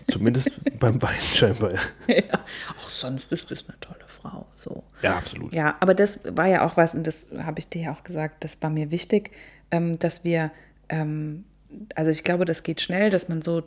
[0.10, 1.74] zumindest beim Wein scheinbar.
[2.08, 2.24] ja.
[2.80, 4.46] Auch sonst ist das eine tolle Frau.
[4.56, 4.84] So.
[5.02, 5.54] Ja, absolut.
[5.54, 8.44] Ja, aber das war ja auch was, und das habe ich dir ja auch gesagt,
[8.46, 9.32] das war mir wichtig,
[9.72, 10.52] ähm, dass wir,
[10.90, 11.44] ähm,
[11.96, 13.64] also ich glaube, das geht schnell, dass man so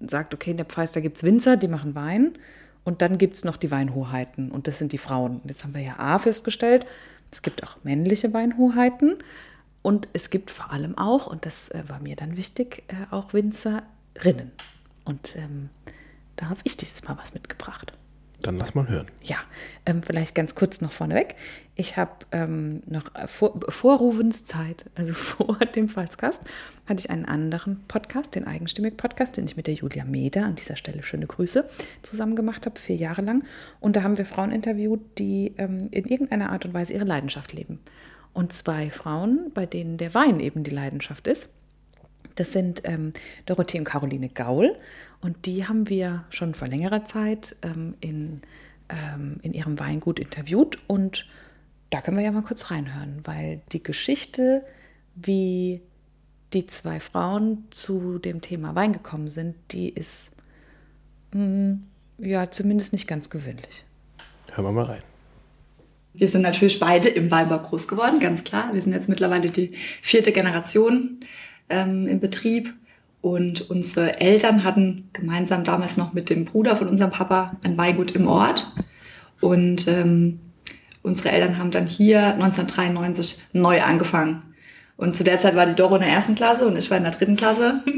[0.00, 2.38] sagt, okay, in der Pfalz, da gibt es Winzer, die machen Wein
[2.84, 5.40] und dann gibt es noch die Weinhoheiten und das sind die Frauen.
[5.44, 6.86] Jetzt haben wir ja A festgestellt,
[7.30, 9.16] es gibt auch männliche Weinhoheiten
[9.82, 13.32] und es gibt vor allem auch, und das äh, war mir dann wichtig, äh, auch
[13.32, 14.52] Winzerinnen.
[15.04, 15.70] Und ähm,
[16.36, 17.92] da habe ich dieses Mal was mitgebracht.
[18.40, 19.08] Dann lass mal hören.
[19.24, 19.36] Ja,
[19.84, 21.34] ähm, vielleicht ganz kurz noch vorneweg.
[21.74, 24.00] Ich habe ähm, noch äh, vor, vor
[24.94, 26.42] also vor dem Pfalzcast,
[26.86, 30.76] hatte ich einen anderen Podcast, den Eigenstimmig-Podcast, den ich mit der Julia Meder, an dieser
[30.76, 31.68] Stelle schöne Grüße,
[32.02, 33.44] zusammen gemacht habe, vier Jahre lang.
[33.80, 37.52] Und da haben wir Frauen interviewt, die ähm, in irgendeiner Art und Weise ihre Leidenschaft
[37.52, 37.80] leben.
[38.34, 41.50] Und zwei Frauen, bei denen der Wein eben die Leidenschaft ist.
[42.34, 43.12] Das sind ähm,
[43.46, 44.76] Dorothee und Caroline Gaul
[45.20, 48.42] und die haben wir schon vor längerer Zeit ähm, in,
[48.88, 51.26] ähm, in ihrem Weingut interviewt und
[51.90, 54.64] da können wir ja mal kurz reinhören, weil die Geschichte,
[55.14, 55.80] wie
[56.52, 60.36] die zwei Frauen zu dem Thema Wein gekommen sind, die ist
[61.32, 61.74] mm,
[62.18, 63.84] ja zumindest nicht ganz gewöhnlich.
[64.52, 65.02] Hören wir mal rein.
[66.14, 68.72] Wir sind natürlich beide im Weinbau groß geworden, ganz klar.
[68.72, 71.20] Wir sind jetzt mittlerweile die vierte Generation
[71.70, 72.74] ähm, im Betrieb.
[73.20, 78.12] Und unsere Eltern hatten gemeinsam damals noch mit dem Bruder von unserem Papa ein Weingut
[78.12, 78.72] im Ort.
[79.40, 80.40] Und ähm,
[81.02, 84.42] unsere Eltern haben dann hier 1993 neu angefangen.
[84.96, 87.04] Und zu der Zeit war die Doro in der ersten Klasse und ich war in
[87.04, 87.82] der dritten Klasse.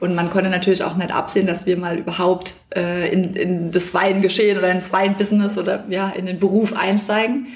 [0.00, 3.94] Und man konnte natürlich auch nicht absehen, dass wir mal überhaupt äh, in, in das
[3.94, 7.46] Weingeschehen oder ins Weinbusiness oder ja, in den Beruf einsteigen.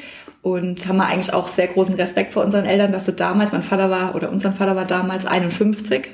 [0.52, 3.62] Und haben wir eigentlich auch sehr großen Respekt vor unseren Eltern, dass sie damals, mein
[3.62, 6.08] Vater war, oder unser Vater war damals 51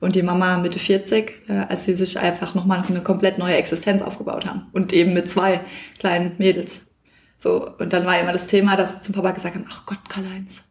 [0.00, 4.02] und die Mama Mitte 40, äh, als sie sich einfach nochmal eine komplett neue Existenz
[4.02, 4.66] aufgebaut haben.
[4.72, 5.60] Und eben mit zwei
[5.98, 6.80] kleinen Mädels.
[7.36, 9.98] So, und dann war immer das Thema, dass sie zum Papa gesagt haben, ach Gott,
[10.08, 10.62] Karl-Heinz,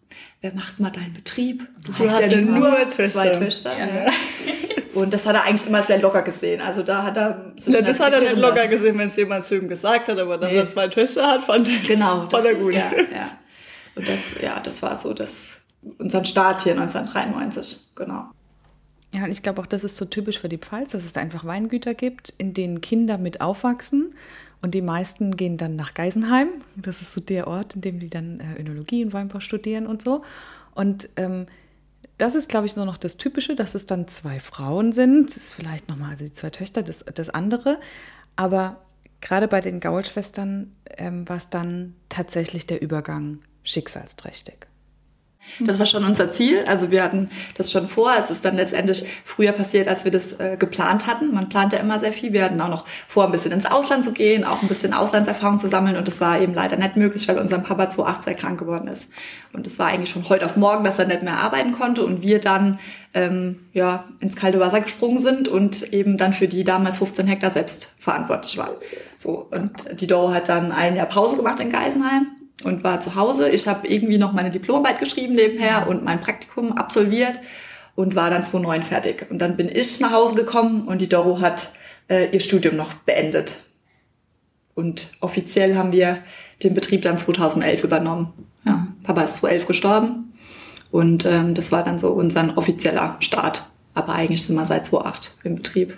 [0.41, 1.67] wer macht mal deinen Betrieb?
[1.85, 3.09] Du, hast ja nur Töchter.
[3.09, 3.77] zwei Töchter.
[3.77, 3.87] Ja.
[4.93, 6.61] Und das hat er eigentlich immer sehr locker gesehen.
[6.61, 8.69] Also da hat er Ja, das hat er nicht locker lassen.
[8.71, 10.57] gesehen, wenn es jemand zu ihm gesagt hat, aber dass Nee.
[10.57, 12.27] er zwei Töchter hat, fand, er- Genau.
[12.29, 12.73] fand er gut.
[12.73, 13.31] Ja, ja.
[13.95, 15.57] Und das, ja, das war so das,
[15.99, 17.79] unser Start hier 1993.
[17.95, 18.25] Genau.
[19.13, 21.21] Ja, und ich glaube auch, das ist so typisch für die Pfalz, dass es da
[21.21, 24.13] einfach Weingüter gibt, in denen Kinder mit aufwachsen
[24.63, 26.47] Und die meisten gehen dann nach Geisenheim.
[26.77, 30.01] Das ist so der Ort, in dem die dann äh, Önologie und Weinbau studieren und
[30.01, 30.23] so.
[30.73, 31.47] Und ähm,
[32.17, 35.29] das ist, glaube ich, nur noch das Typische, dass es dann zwei Frauen sind.
[35.29, 37.79] Das ist vielleicht nochmal, also die zwei Töchter, das, das andere.
[38.35, 38.81] Aber
[39.21, 44.67] gerade bei den Gaul-Schwestern ähm, war es dann tatsächlich der Übergang schicksalsträchtig.
[45.59, 46.63] Das war schon unser Ziel.
[46.67, 48.11] Also wir hatten das schon vor.
[48.17, 51.33] Es ist dann letztendlich früher passiert, als wir das äh, geplant hatten.
[51.33, 52.33] Man plante immer sehr viel.
[52.33, 55.59] Wir hatten auch noch vor, ein bisschen ins Ausland zu gehen, auch ein bisschen Auslandserfahrung
[55.59, 55.95] zu sammeln.
[55.95, 59.09] Und das war eben leider nicht möglich, weil unser Papa 2008 sehr krank geworden ist.
[59.53, 62.03] Und es war eigentlich schon heute auf morgen, dass er nicht mehr arbeiten konnte.
[62.03, 62.79] Und wir dann
[63.13, 67.51] ähm, ja, ins kalte Wasser gesprungen sind und eben dann für die damals 15 Hektar
[67.51, 68.75] selbst verantwortlich waren.
[69.17, 72.27] So, und die Doro hat dann ein Jahr Pause gemacht in Geisenheim
[72.63, 73.49] und war zu Hause.
[73.49, 77.39] Ich habe irgendwie noch meine Diplomarbeit geschrieben nebenher und mein Praktikum absolviert
[77.95, 79.27] und war dann 2009 fertig.
[79.29, 81.71] Und dann bin ich nach Hause gekommen und die Doro hat
[82.09, 83.61] äh, ihr Studium noch beendet.
[84.75, 86.19] Und offiziell haben wir
[86.63, 88.33] den Betrieb dann 2011 übernommen.
[88.65, 90.33] Ja, Papa ist 2011 gestorben
[90.91, 93.69] und ähm, das war dann so unser offizieller Start.
[93.93, 95.97] Aber eigentlich sind wir seit 2008 im Betrieb.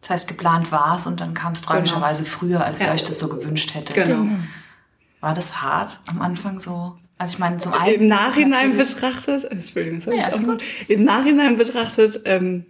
[0.00, 2.36] Das heißt, geplant war es und dann kam es tragischerweise genau.
[2.36, 2.92] früher, als ihr Ja.
[2.92, 3.94] euch das so gewünscht hättet.
[3.94, 4.26] Genau.
[5.20, 6.96] War das hart am Anfang so?
[7.18, 10.62] Also ich meine, zum einen Im Nachhinein betrachtet, Entschuldigung, das hab Ja, ich auch gut.
[10.86, 12.64] Im Nachhinein betrachtet, ähm,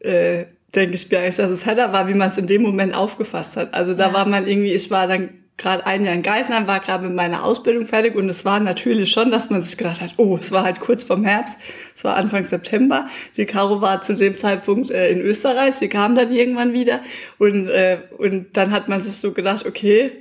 [0.00, 2.94] äh, denke ich mir eigentlich, dass es härter war, wie man es in dem Moment
[2.94, 3.72] aufgefasst hat.
[3.74, 4.14] Also da Ja.
[4.14, 7.44] war man irgendwie, ich war dann gerade ein Jahr in Geisenheim, war gerade mit meiner
[7.44, 10.64] Ausbildung fertig und es war natürlich schon, dass man sich gedacht hat, oh, es war
[10.64, 11.58] halt kurz vorm Herbst,
[11.94, 13.08] es war Anfang September.
[13.36, 17.00] Die Caro war zu dem Zeitpunkt äh, in Österreich, sie kam dann irgendwann wieder
[17.38, 20.12] und, äh, und dann hat man sich so gedacht, okay,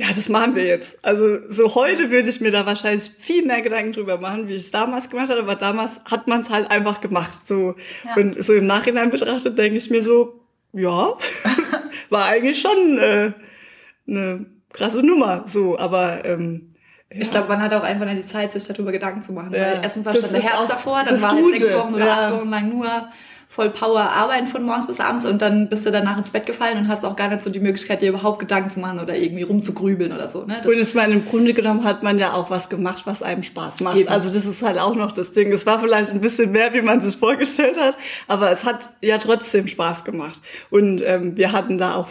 [0.00, 0.98] ja, das machen wir jetzt.
[1.02, 4.62] Also so heute würde ich mir da wahrscheinlich viel mehr Gedanken drüber machen, wie ich
[4.64, 7.46] es damals gemacht habe, aber damals hat man es halt einfach gemacht.
[7.46, 8.14] So Ja.
[8.16, 10.40] und so im Nachhinein betrachtet denke ich mir so,
[10.72, 11.14] ja,
[12.08, 13.32] war eigentlich schon äh,
[14.08, 15.44] eine krasse Nummer.
[15.46, 16.72] So, aber ähm,
[17.10, 19.52] Ich glaube, man hat auch einfach nicht die Zeit, sich darüber Gedanken zu machen.
[19.52, 19.60] Ja.
[19.60, 22.06] Weil erstens war Das schon der Herbst davor, dann das war halt sechs Wochen oder
[22.06, 22.28] Ja.
[22.28, 22.88] acht Wochen lang nur
[23.60, 26.78] voll Power arbeiten von morgens bis abends und dann bist du danach ins Bett gefallen
[26.78, 29.42] und hast auch gar nicht so die Möglichkeit, dir überhaupt Gedanken zu machen oder irgendwie
[29.42, 30.46] rumzugrübeln oder so.
[30.46, 30.56] Ne?
[30.56, 33.42] Das, Und ich meine, im Grunde genommen hat man ja auch was gemacht, was einem
[33.42, 33.98] Spaß macht.
[33.98, 34.08] Eben.
[34.08, 35.52] Also das ist halt auch noch das Ding.
[35.52, 39.18] Es war vielleicht ein bisschen mehr, wie man sich vorgestellt hat, aber es hat ja
[39.18, 40.40] trotzdem Spaß gemacht.
[40.70, 42.08] Und ähm, wir hatten da auch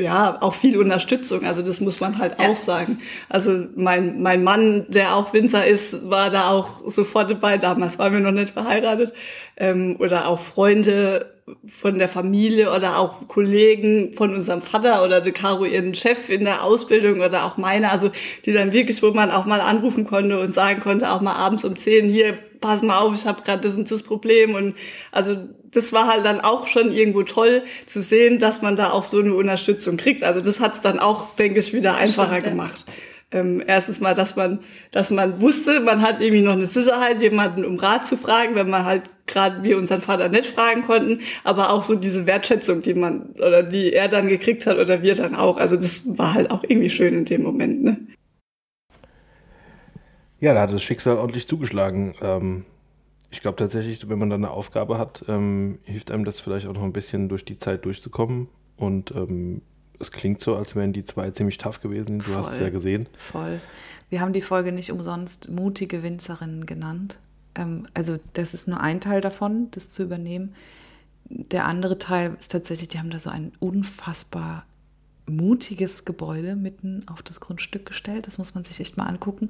[0.00, 1.44] ja, auch viel Unterstützung.
[1.44, 3.00] Also das muss man halt auch sagen.
[3.28, 7.58] Also mein, mein Mann, der auch Winzer ist, war da auch sofort dabei.
[7.58, 9.12] Damals waren wir noch nicht verheiratet.
[9.56, 11.34] Ähm, oder auch Freunde
[11.66, 16.44] von der Familie oder auch Kollegen von unserem Vater oder de Caro ihren Chef in
[16.44, 18.10] der Ausbildung oder auch meine, also
[18.44, 21.64] die dann wirklich, wo man auch mal anrufen konnte und sagen konnte, auch mal abends
[21.64, 24.74] um 10, hier, pass mal auf, ich habe gerade das und das Problem und
[25.12, 25.36] also
[25.72, 29.20] das war halt dann auch schon irgendwo toll zu sehen, dass man da auch so
[29.20, 30.22] eine Unterstützung kriegt.
[30.22, 32.50] Also das hat's dann auch, denke ich, wieder einfacher stimmt, ja.
[32.50, 32.86] gemacht.
[33.32, 34.58] Ähm, erstens mal, dass man,
[34.90, 38.68] dass man wusste, man hat irgendwie noch eine Sicherheit, jemanden um Rat zu fragen, wenn
[38.68, 42.94] man halt gerade wir unseren Vater nicht fragen konnten, aber auch so diese Wertschätzung, die
[42.94, 45.58] man oder die er dann gekriegt hat oder wir dann auch.
[45.58, 47.84] Also das war halt auch irgendwie schön in dem Moment.
[47.84, 48.00] Ne?
[50.40, 52.14] Ja, da hat das Schicksal ordentlich zugeschlagen.
[52.20, 52.64] Ähm,
[53.30, 56.72] ich glaube tatsächlich, wenn man da eine Aufgabe hat, ähm, hilft einem das vielleicht auch
[56.72, 58.48] noch ein bisschen durch die Zeit durchzukommen.
[58.76, 59.62] Und ähm,
[60.00, 62.18] es klingt so, als wären die zwei ziemlich tough gewesen.
[62.18, 63.08] Du hast es ja gesehen.
[63.16, 63.60] Voll.
[64.08, 67.18] Wir haben die Folge nicht umsonst mutige Winzerinnen genannt.
[67.54, 70.54] Ähm, also das ist nur ein Teil davon, das zu übernehmen.
[71.26, 74.64] Der andere Teil ist tatsächlich, die haben da so ein unfassbar
[75.30, 78.26] mutiges Gebäude mitten auf das Grundstück gestellt.
[78.26, 79.48] Das muss man sich echt mal angucken.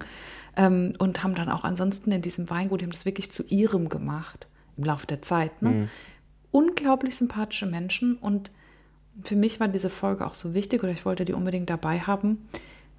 [0.57, 3.89] Ähm, und haben dann auch ansonsten in diesem Weingut, die haben das wirklich zu ihrem
[3.89, 5.63] gemacht im Laufe der Zeit.
[5.63, 5.89] Ne?
[6.51, 8.51] Unglaublich sympathische Menschen und
[9.23, 12.49] für mich war diese Folge auch so wichtig oder ich wollte die unbedingt dabei haben,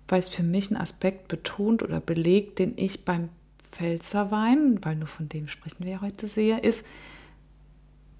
[0.07, 3.29] weil es für mich einen Aspekt betont oder belegt, den ich beim
[3.71, 6.85] Pfälzerwein, weil nur von dem sprechen wir ja heute sehe, ist,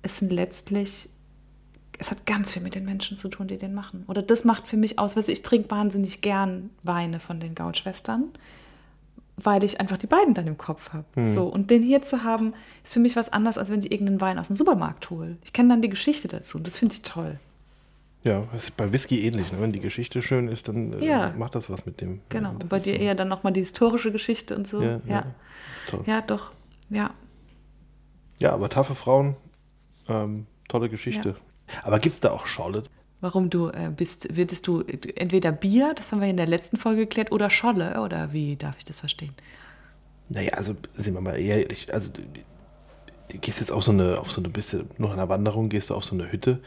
[0.02, 1.10] es sind letztlich,
[2.00, 4.04] es hat ganz viel mit den Menschen zu tun, die den machen.
[4.08, 8.26] Oder das macht für mich aus, weil ich trinke wahnsinnig gern Weine von den Gautschwestern,
[9.38, 11.06] weil ich einfach die beiden dann im Kopf habe.
[11.26, 14.22] So, und den hier zu haben, ist für mich was anderes, als wenn ich irgendeinen
[14.22, 15.38] Wein aus dem Supermarkt hole.
[15.44, 17.40] Ich kenne dann die Geschichte dazu und das finde ich toll.
[18.24, 19.52] Ja, das ist bei Whisky ähnlich.
[19.52, 19.60] Ne?
[19.62, 21.34] Wenn die Geschichte schön ist, dann äh, Ja.
[21.38, 22.22] macht das was mit dem.
[22.30, 22.50] Genau.
[22.50, 23.00] Ja, und bei dir so.
[23.00, 24.82] eher dann nochmal die historische Geschichte und so.
[24.82, 25.26] Ja, Ja.
[26.06, 26.52] Ja, doch.
[26.92, 27.12] Ja.
[28.38, 29.36] Ja, aber taffe Frauen,
[30.08, 31.36] ähm, tolle Geschichte.
[31.84, 32.90] Aber gibt es da auch Charlotte?
[33.20, 36.78] Warum du äh, bist, würdest du äh, entweder Bier, das haben wir in der letzten
[36.78, 39.34] Folge geklärt, oder Scholle, oder wie darf ich das verstehen?
[40.30, 44.42] Naja, also sind wir mal ehrlich, also du, gehst jetzt auf so eine, auf so
[44.42, 46.62] eine bisschen, noch einer Wanderung, gehst du auf so eine Hütte,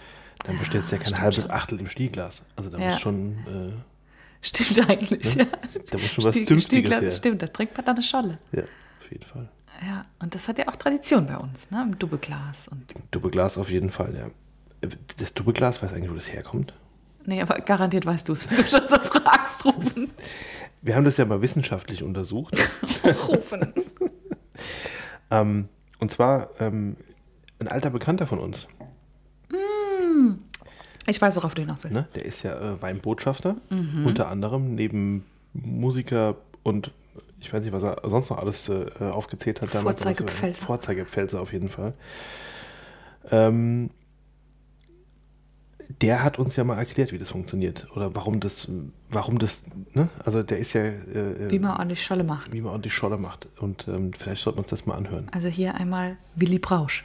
[0.45, 1.51] Dann bestellst du ja kein stimmt halbes.
[1.51, 2.43] Achtel im Stielglas.
[2.57, 2.91] Also da Ja.
[2.93, 3.73] muss schon, äh,
[4.43, 5.45] Stimmt eigentlich, Ne?
[5.45, 5.81] ja.
[5.91, 7.11] da muss schon was Stieg- Zünftiges her.
[7.11, 8.39] Stimmt, da trinkt man dann eine Scholle.
[8.53, 9.49] Ja, auf jeden Fall.
[9.87, 11.83] Ja, und das hat ja auch Tradition bei uns, ne?
[11.83, 12.69] Im Doppelglas.
[12.69, 14.27] Und, Doppelglas auf jeden Fall, ja.
[15.19, 16.75] Das Doppelglas, weiß eigentlich, wo das herkommt?
[17.27, 20.11] nee, aber garantiert weißt du es, wenn du schon so fragst, rufen.
[20.83, 22.55] Wir haben das ja mal wissenschaftlich untersucht.
[23.29, 23.73] rufen.
[25.31, 25.69] ähm,
[26.01, 26.97] und zwar ähm,
[27.59, 28.69] ein alter Bekannter von uns.
[31.07, 31.95] Ich weiß, worauf du hinaus willst.
[31.97, 32.07] Ne?
[32.15, 34.07] Der ist ja äh, Weinbotschafter, Mhm.
[34.07, 36.93] unter anderem neben Musiker und
[37.41, 39.69] ich weiß nicht, was er sonst noch alles äh, aufgezählt hat.
[39.69, 40.65] Vorzeigepfälzer.
[40.65, 41.93] Vorzeigepfälzer auf jeden Fall.
[43.31, 43.91] Ähm,
[46.01, 48.69] der hat uns ja mal erklärt, wie das funktioniert oder warum das,
[49.11, 50.09] warum das, ne?
[50.25, 52.53] Also der ist ja, äh, Wie man ordentlich Scholle macht.
[52.53, 53.49] wie man ordentlich Scholle macht.
[53.61, 55.29] Und ähm, vielleicht sollten wir uns das mal anhören.
[55.33, 57.05] Also hier einmal Willi Brausch.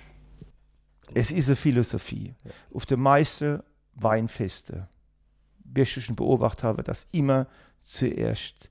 [1.14, 2.36] Es ist eine Philosophie.
[2.74, 3.62] Auf den meisten
[3.96, 4.88] Weinfeste
[5.74, 7.48] du schon beobachtet haben, dass immer
[7.82, 8.70] zuerst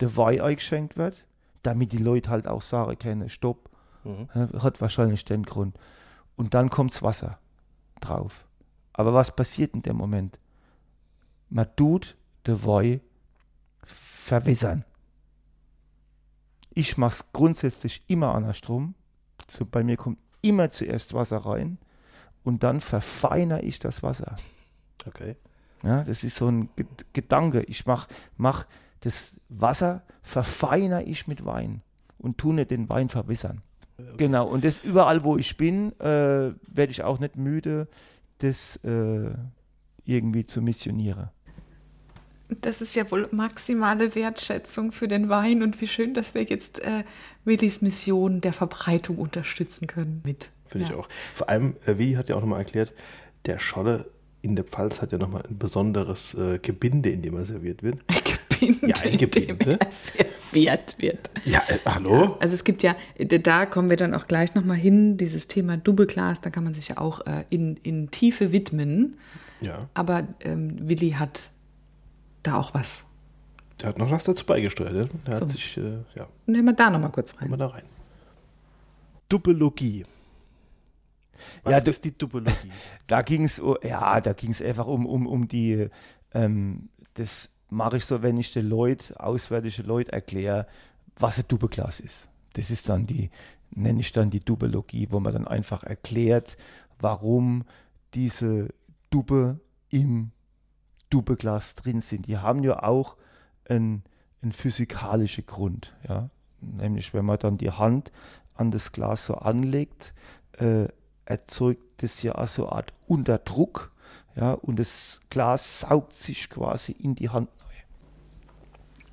[0.00, 1.24] der Wein eingeschenkt wird,
[1.62, 3.70] damit die Leute halt auch sagen können, stopp,
[4.32, 5.76] hat wahrscheinlich den Grund.
[6.36, 7.38] Und dann kommt's Wasser
[8.00, 8.46] drauf.
[8.98, 10.40] Aber was passiert in dem Moment?
[11.50, 12.16] Man tut
[12.48, 13.00] den Wein
[13.84, 14.84] verwässern.
[16.74, 18.94] Ich mache es grundsätzlich immer andersrum.
[19.46, 21.78] So, bei mir kommt immer zuerst Wasser rein
[22.42, 24.34] und dann verfeinere ich das Wasser.
[25.06, 25.36] Okay.
[25.84, 27.62] Ja, das ist so ein Ge- Gedanke.
[27.62, 28.66] Ich mach, mach
[29.00, 31.82] das Wasser, verfeinere ich mit Wein
[32.18, 33.62] und tue nicht den Wein verwässern.
[34.16, 37.86] Genau, und das überall, wo ich bin, äh, werde ich auch nicht müde,
[38.38, 39.30] das äh,
[40.04, 41.28] irgendwie zu missionieren.
[42.62, 46.80] Das ist ja wohl maximale Wertschätzung für den Wein und wie schön, dass wir jetzt
[46.80, 47.04] äh,
[47.44, 50.50] Willis Mission der Verbreitung unterstützen können mit.
[50.66, 50.92] Finde Ja.
[50.94, 51.08] ich auch.
[51.34, 52.94] Vor allem, äh, Willi hat ja auch nochmal erklärt,
[53.44, 57.44] der Scholle in der Pfalz hat ja nochmal ein besonderes äh, Gebinde, in dem er
[57.44, 58.00] serviert wird.
[58.58, 61.30] Gebinde, Ja, ein in dem er serviert wird.
[61.44, 62.36] Ja, äh, hallo?
[62.40, 66.40] Also es gibt ja, da kommen wir dann auch gleich nochmal hin, dieses Thema Doubleglas,
[66.40, 69.16] da kann man sich ja auch äh, in, in Tiefe widmen.
[69.60, 71.50] Ja, Aber ähm, Willi hat
[72.42, 73.06] da auch was.
[73.80, 74.92] der hat noch was dazu beigesteuert.
[74.92, 75.08] Ne?
[75.26, 75.46] Der So.
[75.46, 77.50] hat sich, äh, ja, Nehmen wir da nochmal kurz rein.
[77.58, 77.82] da rein.
[79.28, 80.04] Duppologie.
[81.62, 82.70] Was Ja, ist das- die Duppologie?
[83.06, 85.88] Da ging es ja, da ging es einfach um, um, um die,
[86.34, 90.66] ähm, das mache ich so, wenn ich den Leuten, auswärtige Leute erkläre,
[91.16, 92.28] was ein Doppelglas ist.
[92.54, 93.30] Das ist dann die,
[93.70, 96.56] nenne ich dann die Dubbologie, wo man dann einfach erklärt,
[96.98, 97.64] warum
[98.14, 98.72] diese
[99.10, 100.30] Dubbe im
[101.10, 102.26] Dubbeglas drin sind.
[102.26, 103.16] Die haben ja auch
[103.68, 104.02] einen,
[104.42, 106.28] einen physikalischen Grund, ja.
[106.60, 108.10] Nämlich, wenn man dann die Hand
[108.54, 110.12] an das Glas so anlegt,
[110.58, 110.88] äh,
[111.24, 113.92] erzeugt das ja so eine Art Unterdruck,
[114.38, 117.48] ja, und das Glas saugt sich quasi in die Hand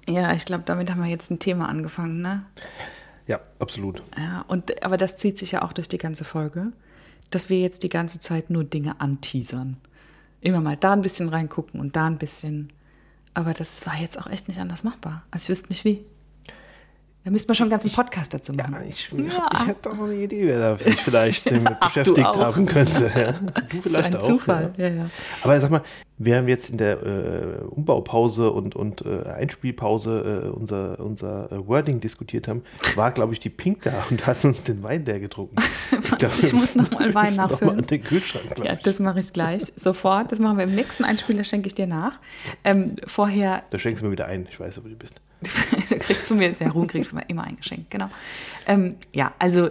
[0.07, 0.15] rein.
[0.15, 2.45] Ja, ich glaube, damit haben wir jetzt ein Thema angefangen, ne?
[3.25, 4.03] Ja, absolut.
[4.17, 6.73] Ja, und, aber das zieht sich ja auch durch die ganze Folge,
[7.31, 9.77] dass wir jetzt die ganze Zeit nur Dinge anteasern.
[10.41, 12.71] Immer mal da ein bisschen reingucken und da ein bisschen.
[13.33, 15.25] Aber das war jetzt auch echt nicht anders machbar.
[15.31, 16.05] Also ich wüsste nicht wie.
[17.25, 18.73] Da müsste man schon einen ganzen Podcast dazu machen.
[18.75, 19.47] Ja, ich, Ja.
[19.51, 22.65] ich hätte doch noch eine Idee, wer da sich vielleicht mit Ach, du beschäftigt haben
[22.67, 23.11] könnte.
[23.15, 23.31] Ja.
[23.31, 24.21] Du so vielleicht ein auch.
[24.21, 24.87] Zufall, Ja.
[24.87, 25.09] ja, ja.
[25.41, 25.81] Aber sag mal,
[26.19, 31.67] wir haben jetzt in der äh, Umbaupause und, und äh, Einspielpause äh, unser, unser äh,
[31.67, 32.61] Wording diskutiert haben,
[32.95, 35.55] war, glaube ich, die Pink da und hat uns den Wein der getrunken.
[36.19, 37.75] glaub, Ich muss noch mal wir Wein noch nachfüllen.
[37.75, 38.83] Mal an den Kühlschrank, Ja, ich.
[38.83, 40.31] das mache ich gleich, sofort.
[40.31, 42.19] Das machen wir im nächsten Einspieler, schenke ich dir nach.
[42.63, 44.47] Ähm, vorher Da schenkst du mir wieder ein.
[44.51, 45.15] Ich weiß, wo du bist.
[46.05, 48.09] kriegst von mir, der Ruhm kriegt von mir immer ein Geschenk, genau.
[48.67, 49.69] Ähm, ja, also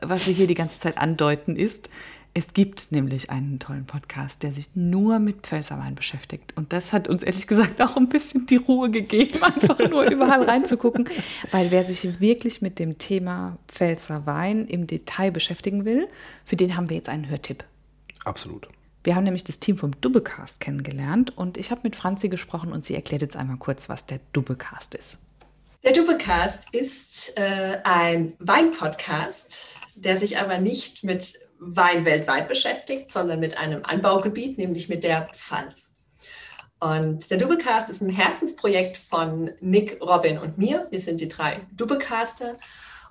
[0.00, 1.90] was wir hier die ganze Zeit andeuten ist,
[2.34, 6.56] es gibt nämlich einen tollen Podcast, der sich nur mit Pfälzerwein beschäftigt.
[6.56, 10.42] Und das hat uns ehrlich gesagt auch ein bisschen die Ruhe gegeben, einfach nur überall
[10.44, 11.08] reinzugucken.
[11.50, 16.08] Weil wer sich wirklich mit dem Thema Pfälzerwein im Detail beschäftigen will,
[16.46, 17.64] für den haben wir jetzt einen Hörtipp.
[18.24, 18.66] Absolut.
[19.04, 22.84] Wir haben nämlich das Team vom Dubbecast kennengelernt und ich habe mit Franzi gesprochen und
[22.84, 25.18] sie erklärt jetzt einmal kurz, was der Dubbecast ist.
[25.84, 33.40] Der Dubbecast ist äh, ein Weinpodcast, der sich aber nicht mit Wein weltweit beschäftigt, sondern
[33.40, 35.96] mit einem Anbaugebiet, nämlich mit der Pfalz.
[36.78, 40.86] Und der Dubbecast ist ein Herzensprojekt von Nick, Robin und mir.
[40.90, 42.58] Wir sind die drei Dubbecaster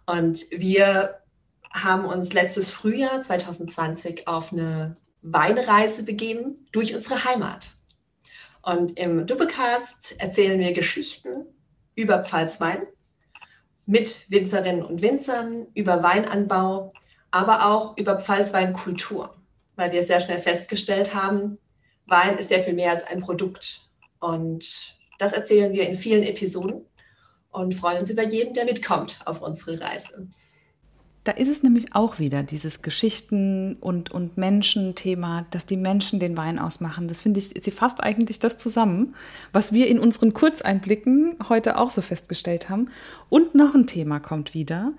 [0.05, 1.19] und wir
[1.73, 7.71] haben uns letztes Frühjahr 2020 auf eine Weinreise begeben durch unsere Heimat.
[8.61, 11.47] Und im Dubbecast erzählen wir Geschichten
[11.95, 12.83] über Pfalzwein
[13.85, 16.93] mit Winzerinnen und Winzern, über Weinanbau,
[17.31, 19.35] aber auch über Pfalzweinkultur.
[19.75, 21.57] weil wir sehr schnell festgestellt haben,
[22.05, 23.81] Wein ist sehr viel mehr als ein Produkt.
[24.19, 26.85] Und das erzählen wir in vielen Episoden
[27.51, 30.27] und freuen uns über jeden, der mitkommt auf unsere Reise.
[31.23, 36.35] Da ist es nämlich auch wieder dieses Geschichten- und, und Menschen-Thema, dass die Menschen den
[36.35, 37.07] Wein ausmachen.
[37.07, 39.15] Das finde ich, sie fasst eigentlich das zusammen,
[39.53, 42.89] was wir in unseren Kurzeinblicken heute auch so festgestellt haben.
[43.29, 44.93] Und noch ein Thema kommt wieder.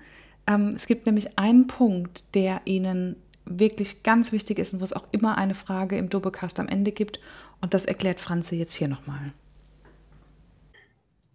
[0.47, 4.93] Ähm, es gibt nämlich einen Punkt, der Ihnen wirklich ganz wichtig ist und wo es
[4.93, 7.19] auch immer eine Frage im Doppelcast am Ende gibt.
[7.59, 9.33] Und das erklärt Franze jetzt hier nochmal.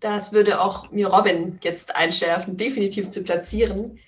[0.00, 3.98] Das würde auch mir Robin jetzt einschärfen, definitiv zu platzieren.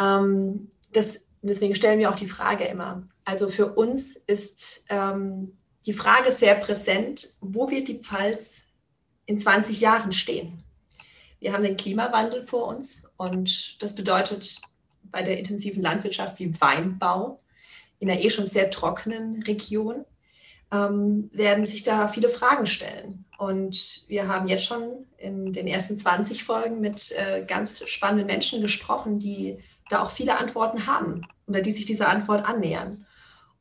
[0.00, 3.04] Ähm, das, deswegen stellen wir auch die Frage immer.
[3.24, 8.64] Also für uns ist ähm, die Frage sehr präsent, wo wird die Pfalz
[9.26, 10.64] in 20 Jahren stehen?
[11.38, 14.60] Wir haben den Klimawandel vor uns und das bedeutet
[15.04, 17.40] bei der intensiven Landwirtschaft wie Weinbau
[17.98, 20.04] in einer eh schon sehr trockenen Region
[20.72, 23.24] ähm, werden sich da viele Fragen stellen.
[23.38, 28.62] Und wir haben jetzt schon in den ersten 20 Folgen mit äh, ganz spannenden Menschen
[28.62, 29.58] gesprochen, die
[29.90, 33.06] da auch viele Antworten haben oder die sich dieser Antwort annähern.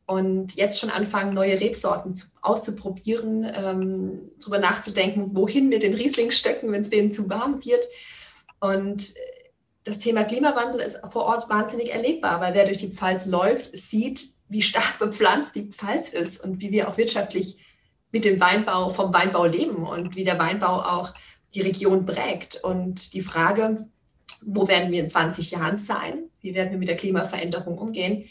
[0.06, 6.32] Und jetzt schon anfangen, neue Rebsorten zu, auszuprobieren, ähm, darüber nachzudenken, wohin mit den Riesling
[6.32, 7.86] stecken, wenn es denen zu warm wird.
[8.60, 9.14] Und
[9.84, 14.22] das Thema Klimawandel ist vor Ort wahnsinnig erlebbar, weil wer durch die Pfalz läuft, sieht,
[14.48, 17.58] wie stark bepflanzt die Pfalz ist und wie wir auch wirtschaftlich
[18.12, 21.14] mit dem Weinbau, vom Weinbau leben und wie der Weinbau auch
[21.54, 22.64] die Region prägt.
[22.64, 23.88] Und die Frage,
[24.46, 26.24] wo werden wir in 20 Jahren sein?
[26.42, 28.26] Wie werden wir mit der Klimaveränderung umgehen?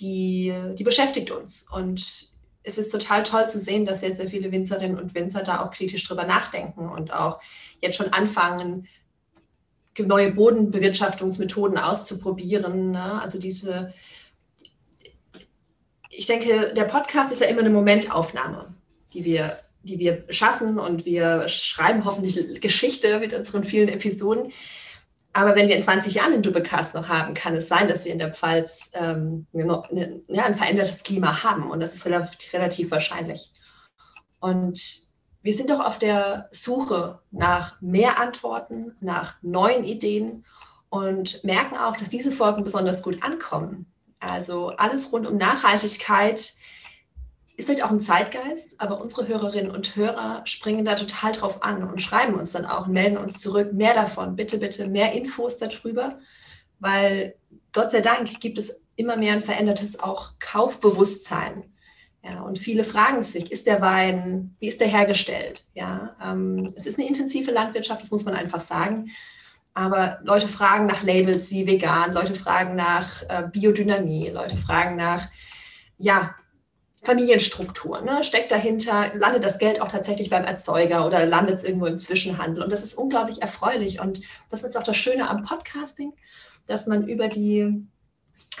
[0.00, 1.66] Die, die beschäftigt uns.
[1.72, 2.30] Und
[2.62, 5.70] es ist total toll zu sehen, dass sehr, sehr viele Winzerinnen und Winzer da auch
[5.70, 7.40] kritisch drüber nachdenken und auch
[7.80, 8.86] jetzt schon anfangen,
[10.06, 12.92] neue Bodenbewirtschaftungsmethoden auszuprobieren.
[12.92, 13.20] Ne?
[13.20, 13.92] Also diese,
[16.10, 18.74] ich denke, der Podcast ist ja immer eine Momentaufnahme,
[19.12, 24.52] die wir, die wir schaffen und wir schreiben hoffentlich Geschichte mit unseren vielen Episoden.
[25.32, 28.12] Aber wenn wir in 20 Jahren den Doublecast noch haben, kann es sein, dass wir
[28.12, 31.70] in der Pfalz ähm, eine, ja, ein verändertes Klima haben.
[31.70, 33.52] Und das ist relativ, relativ wahrscheinlich.
[34.40, 35.08] Und
[35.42, 40.44] wir sind doch auf der Suche nach mehr Antworten, nach neuen Ideen
[40.90, 43.86] und merken auch, dass diese Folgen besonders gut ankommen.
[44.20, 46.54] Also alles rund um Nachhaltigkeit
[47.58, 51.82] ist vielleicht auch ein Zeitgeist, aber unsere Hörerinnen und Hörer springen da total drauf an
[51.82, 56.20] und schreiben uns dann auch melden uns zurück, mehr davon, bitte, bitte, mehr Infos darüber,
[56.78, 57.34] weil
[57.72, 61.64] Gott sei Dank gibt es immer mehr ein verändertes auch Kaufbewusstsein.
[62.22, 65.64] Ja, und viele fragen sich, ist der Wein, wie ist der hergestellt?
[65.74, 69.10] Ja, ähm, es ist eine intensive Landwirtschaft, das muss man einfach sagen.
[69.74, 75.28] Aber Leute fragen nach Labels wie vegan, Leute fragen nach äh, Biodynamie, Leute fragen nach,
[75.96, 76.36] ja,
[77.08, 78.02] Familienstruktur.
[78.02, 78.22] Ne?
[78.22, 82.62] Steckt dahinter, landet das Geld auch tatsächlich beim Erzeuger oder landet es irgendwo im Zwischenhandel?
[82.62, 83.98] Und das ist unglaublich erfreulich.
[83.98, 86.12] Und das ist auch das Schöne am Podcasting,
[86.66, 87.82] dass man über die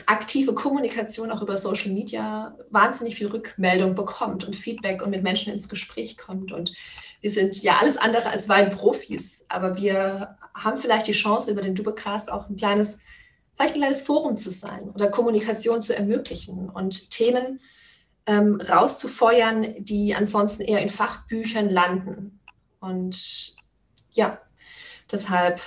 [0.06, 5.52] aktive Kommunikation auch über Social Media wahnsinnig viel Rückmeldung bekommt und Feedback und mit Menschen
[5.52, 6.50] ins Gespräch kommt.
[6.50, 6.72] Und
[7.20, 11.74] wir sind ja alles andere als Weinprofis, aber wir haben vielleicht die Chance, über den
[11.74, 13.00] Dubecast auch ein kleines,
[13.56, 17.60] vielleicht ein kleines Forum zu sein oder Kommunikation zu ermöglichen und Themen
[18.28, 22.38] ähm, rauszufeuern, die ansonsten eher in Fachbüchern landen.
[22.78, 23.56] Und
[24.12, 24.38] ja,
[25.10, 25.60] deshalb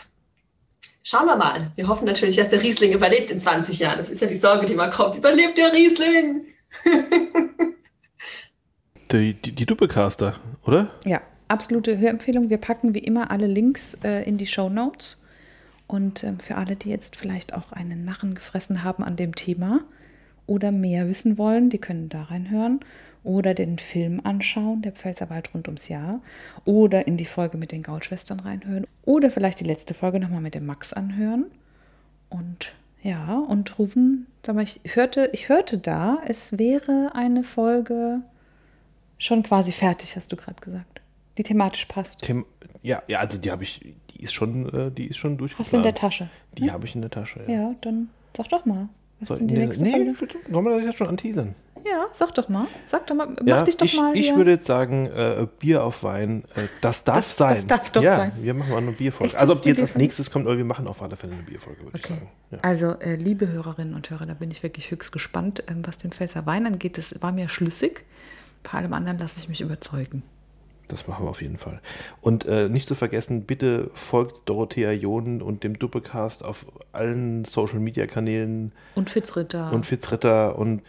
[1.03, 1.65] schauen wir mal.
[1.75, 3.97] Wir hoffen natürlich, dass der Riesling überlebt in 20 Jahren.
[3.97, 5.17] Das ist ja die Sorge, die mal kommt.
[5.17, 6.45] Überlebt der Riesling?
[9.11, 10.91] die, die, die Doppelcaster, oder?
[11.03, 12.51] Ja, absolute Hörempfehlung.
[12.51, 15.23] Wir packen wie immer alle Links äh, in die Show Notes.
[15.87, 19.81] Und ähm, für alle, die jetzt vielleicht auch einen Narren gefressen haben an dem Thema,
[20.47, 22.79] oder mehr wissen wollen, die können da reinhören
[23.23, 26.21] oder den Film anschauen, der Pfälzerwald rund ums Jahr,
[26.65, 30.55] oder in die Folge mit den Gaulschwestern reinhören oder vielleicht die letzte Folge nochmal mit
[30.55, 31.45] dem Max anhören.
[32.29, 32.73] Und
[33.03, 38.21] ja, und rufen, sag mal, ich hörte, ich hörte da, es wäre eine Folge
[39.17, 41.01] schon quasi fertig, hast du gerade gesagt.
[41.37, 42.21] Die thematisch passt.
[42.21, 42.45] Them
[42.83, 45.65] ja, ja, also die habe ich, die ist schon, äh, die ist schon durchgeplant.
[45.65, 46.29] Hast du in der Tasche?
[46.57, 46.73] Die ne?
[46.73, 47.43] habe ich in der Tasche.
[47.47, 47.53] Ja.
[47.53, 48.89] ja, dann sag doch mal.
[49.21, 50.13] Was so, denn die nee, nächste nee?
[50.49, 51.55] Wollen wir das jetzt schon anteasern?
[51.85, 52.67] Ja, sag doch mal.
[52.85, 54.15] Sag doch mal, mach ja, dich doch ich, mal.
[54.15, 54.35] Ich hier.
[54.35, 57.55] würde jetzt sagen, äh, Bier auf Wein, äh, das darf das, sein.
[57.55, 58.31] Das darf doch ja, sein.
[58.39, 59.37] Wir machen mal eine Bierfolge.
[59.37, 61.81] Also, ob die jetzt als nächstes kommt, aber wir machen auf alle Fälle eine Bierfolge,
[61.83, 62.13] würde okay.
[62.13, 62.29] ich sagen.
[62.51, 62.57] Ja.
[62.61, 66.11] Also, äh, liebe Hörerinnen und Hörer, da bin ich wirklich höchst gespannt, ähm, was den
[66.11, 66.97] Pfälzer Wein angeht.
[66.97, 68.03] Das war mir schlüssig.
[68.63, 70.23] Bei allem anderen lasse ich mich überzeugen.
[70.91, 71.79] Das machen wir auf jeden Fall.
[72.21, 77.79] Und äh, nicht zu vergessen, bitte folgt Dorothea John und dem Doppelcast auf allen Social
[77.79, 78.71] Media Kanälen.
[78.95, 79.71] Und Fitzritter.
[79.71, 80.81] Und Fitzritter und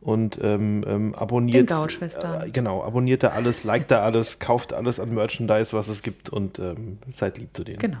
[0.00, 1.70] und ähm, ähm, abonniert.
[1.70, 6.28] Äh, genau, abonniert da alles, liked da alles, kauft alles an Merchandise, was es gibt
[6.28, 7.78] und ähm, seid lieb zu denen.
[7.78, 8.00] Genau.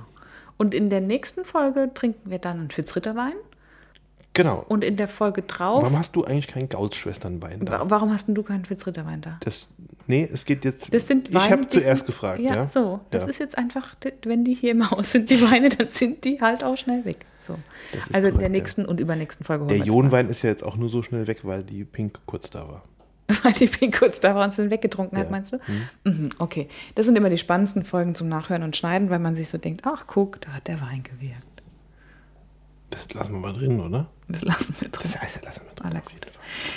[0.58, 3.32] Und in der nächsten Folge trinken wir dann einen Fitzritterwein.
[4.34, 4.64] Genau.
[4.68, 5.82] Und in der Folge drauf.
[5.82, 7.80] Warum hast du eigentlich keinen Gautschwesternwein da?
[7.80, 9.38] Wa- Warum hast denn du keinen Fitzritterwein da?
[9.40, 9.68] Das,
[10.06, 10.92] nee, es geht jetzt.
[10.92, 12.40] Das sind ich Weine, habe die zuerst sind, gefragt.
[12.40, 13.00] Ja, Ja, so.
[13.10, 13.28] Das Ja.
[13.28, 13.94] ist jetzt einfach,
[14.24, 17.26] wenn die hier im Haus sind, die Weine, dann sind die halt auch schnell weg.
[17.40, 17.58] So.
[17.92, 18.48] Also in der korrekt, ja.
[18.48, 21.62] nächsten und übernächsten Folge Der Ionwein ist ja jetzt auch nur so schnell weg, weil
[21.62, 22.82] die Pink kurz da war.
[23.42, 25.58] Weil die Pink kurz da war und sie weggetrunken hat, meinst du?
[26.04, 26.68] Mhm, okay.
[26.94, 29.80] Das sind immer die spannendsten Folgen zum Nachhören und Schneiden, weil man sich so denkt,
[29.86, 31.62] ach guck, da hat der Wein gewirkt.
[32.90, 34.10] Das lassen wir mal drin, oder?
[34.28, 35.10] Das lassen wir drin.
[35.10, 36.02] Das heißt, lassen wir drin.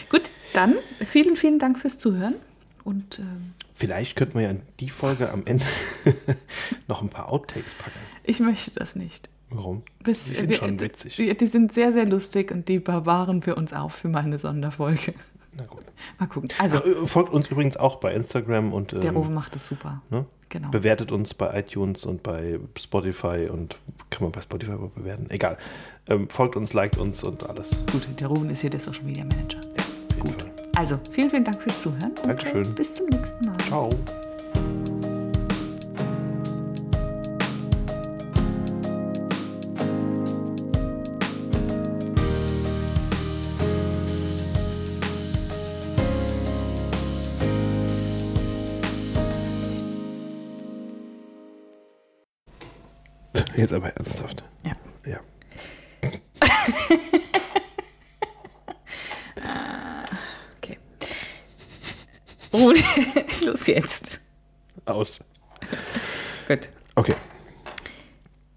[0.09, 0.75] Gut, dann
[1.05, 2.35] vielen, vielen Dank fürs Zuhören.
[2.87, 5.65] Und ähm, Vielleicht könnten wir ja in die Folge am Ende
[6.87, 7.99] noch ein paar Outtakes packen.
[8.23, 9.29] ich möchte das nicht.
[9.49, 9.83] Warum?
[10.03, 11.15] Bis, die sind wir- schon die- witzig.
[11.17, 14.39] Die, die sind sehr, sehr lustig und die bewahren wir uns auf für mal eine
[14.39, 15.13] Sonderfolge.
[15.57, 15.83] Na gut.
[16.17, 16.49] Mal gucken.
[16.59, 19.67] Also, Ach, äh, folgt uns übrigens auch bei Instagram und der ähm, Rufen macht das
[19.67, 20.01] super.
[20.09, 20.25] ne?
[20.49, 20.69] Genau.
[20.69, 23.75] bewertet uns bei iTunes und bei Spotify und
[24.09, 25.29] kann man bei Spotify aber bewerten.
[25.29, 25.57] Egal.
[26.07, 27.69] Ähm, folgt uns, liked uns und alles.
[27.91, 29.59] Gut, der Rufen ist hier der Social Media Manager.
[30.19, 30.45] Gut.
[30.77, 32.11] Also, vielen, vielen Dank fürs Zuhören.
[32.21, 32.75] Und, Dankeschön.
[32.75, 33.57] Bis zum nächsten Mal.
[33.67, 33.89] Ciao.
[53.55, 54.43] Jetzt aber ernsthaft.
[54.63, 54.73] Ja.
[55.07, 55.19] Ja.
[60.57, 60.77] Okay.
[62.57, 64.19] Rufen, Schluss jetzt.
[64.85, 65.19] Aus.
[66.47, 66.69] Gut.
[66.95, 67.13] Okay.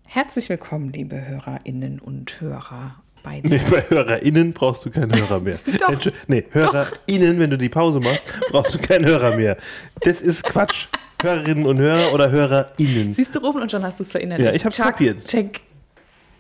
[0.05, 5.59] Herzlich willkommen, liebe HörerInnen und Hörer bei Nee, bei HörerInnen brauchst du keinen Hörer mehr.
[5.79, 5.89] Doch.
[5.91, 9.57] Entsch- Nee, HörerInnen, wenn du die Pause machst, brauchst du keinen Hörer mehr.
[10.01, 10.87] Das ist Quatsch.
[11.23, 13.13] Hörerinnen und Hörer oder HörerInnen.
[13.13, 14.49] Siehst du, Rufen und schon hast du es verinnerlicht.
[14.51, 15.25] Ja, ich hab's kapiert.
[15.27, 15.61] Check.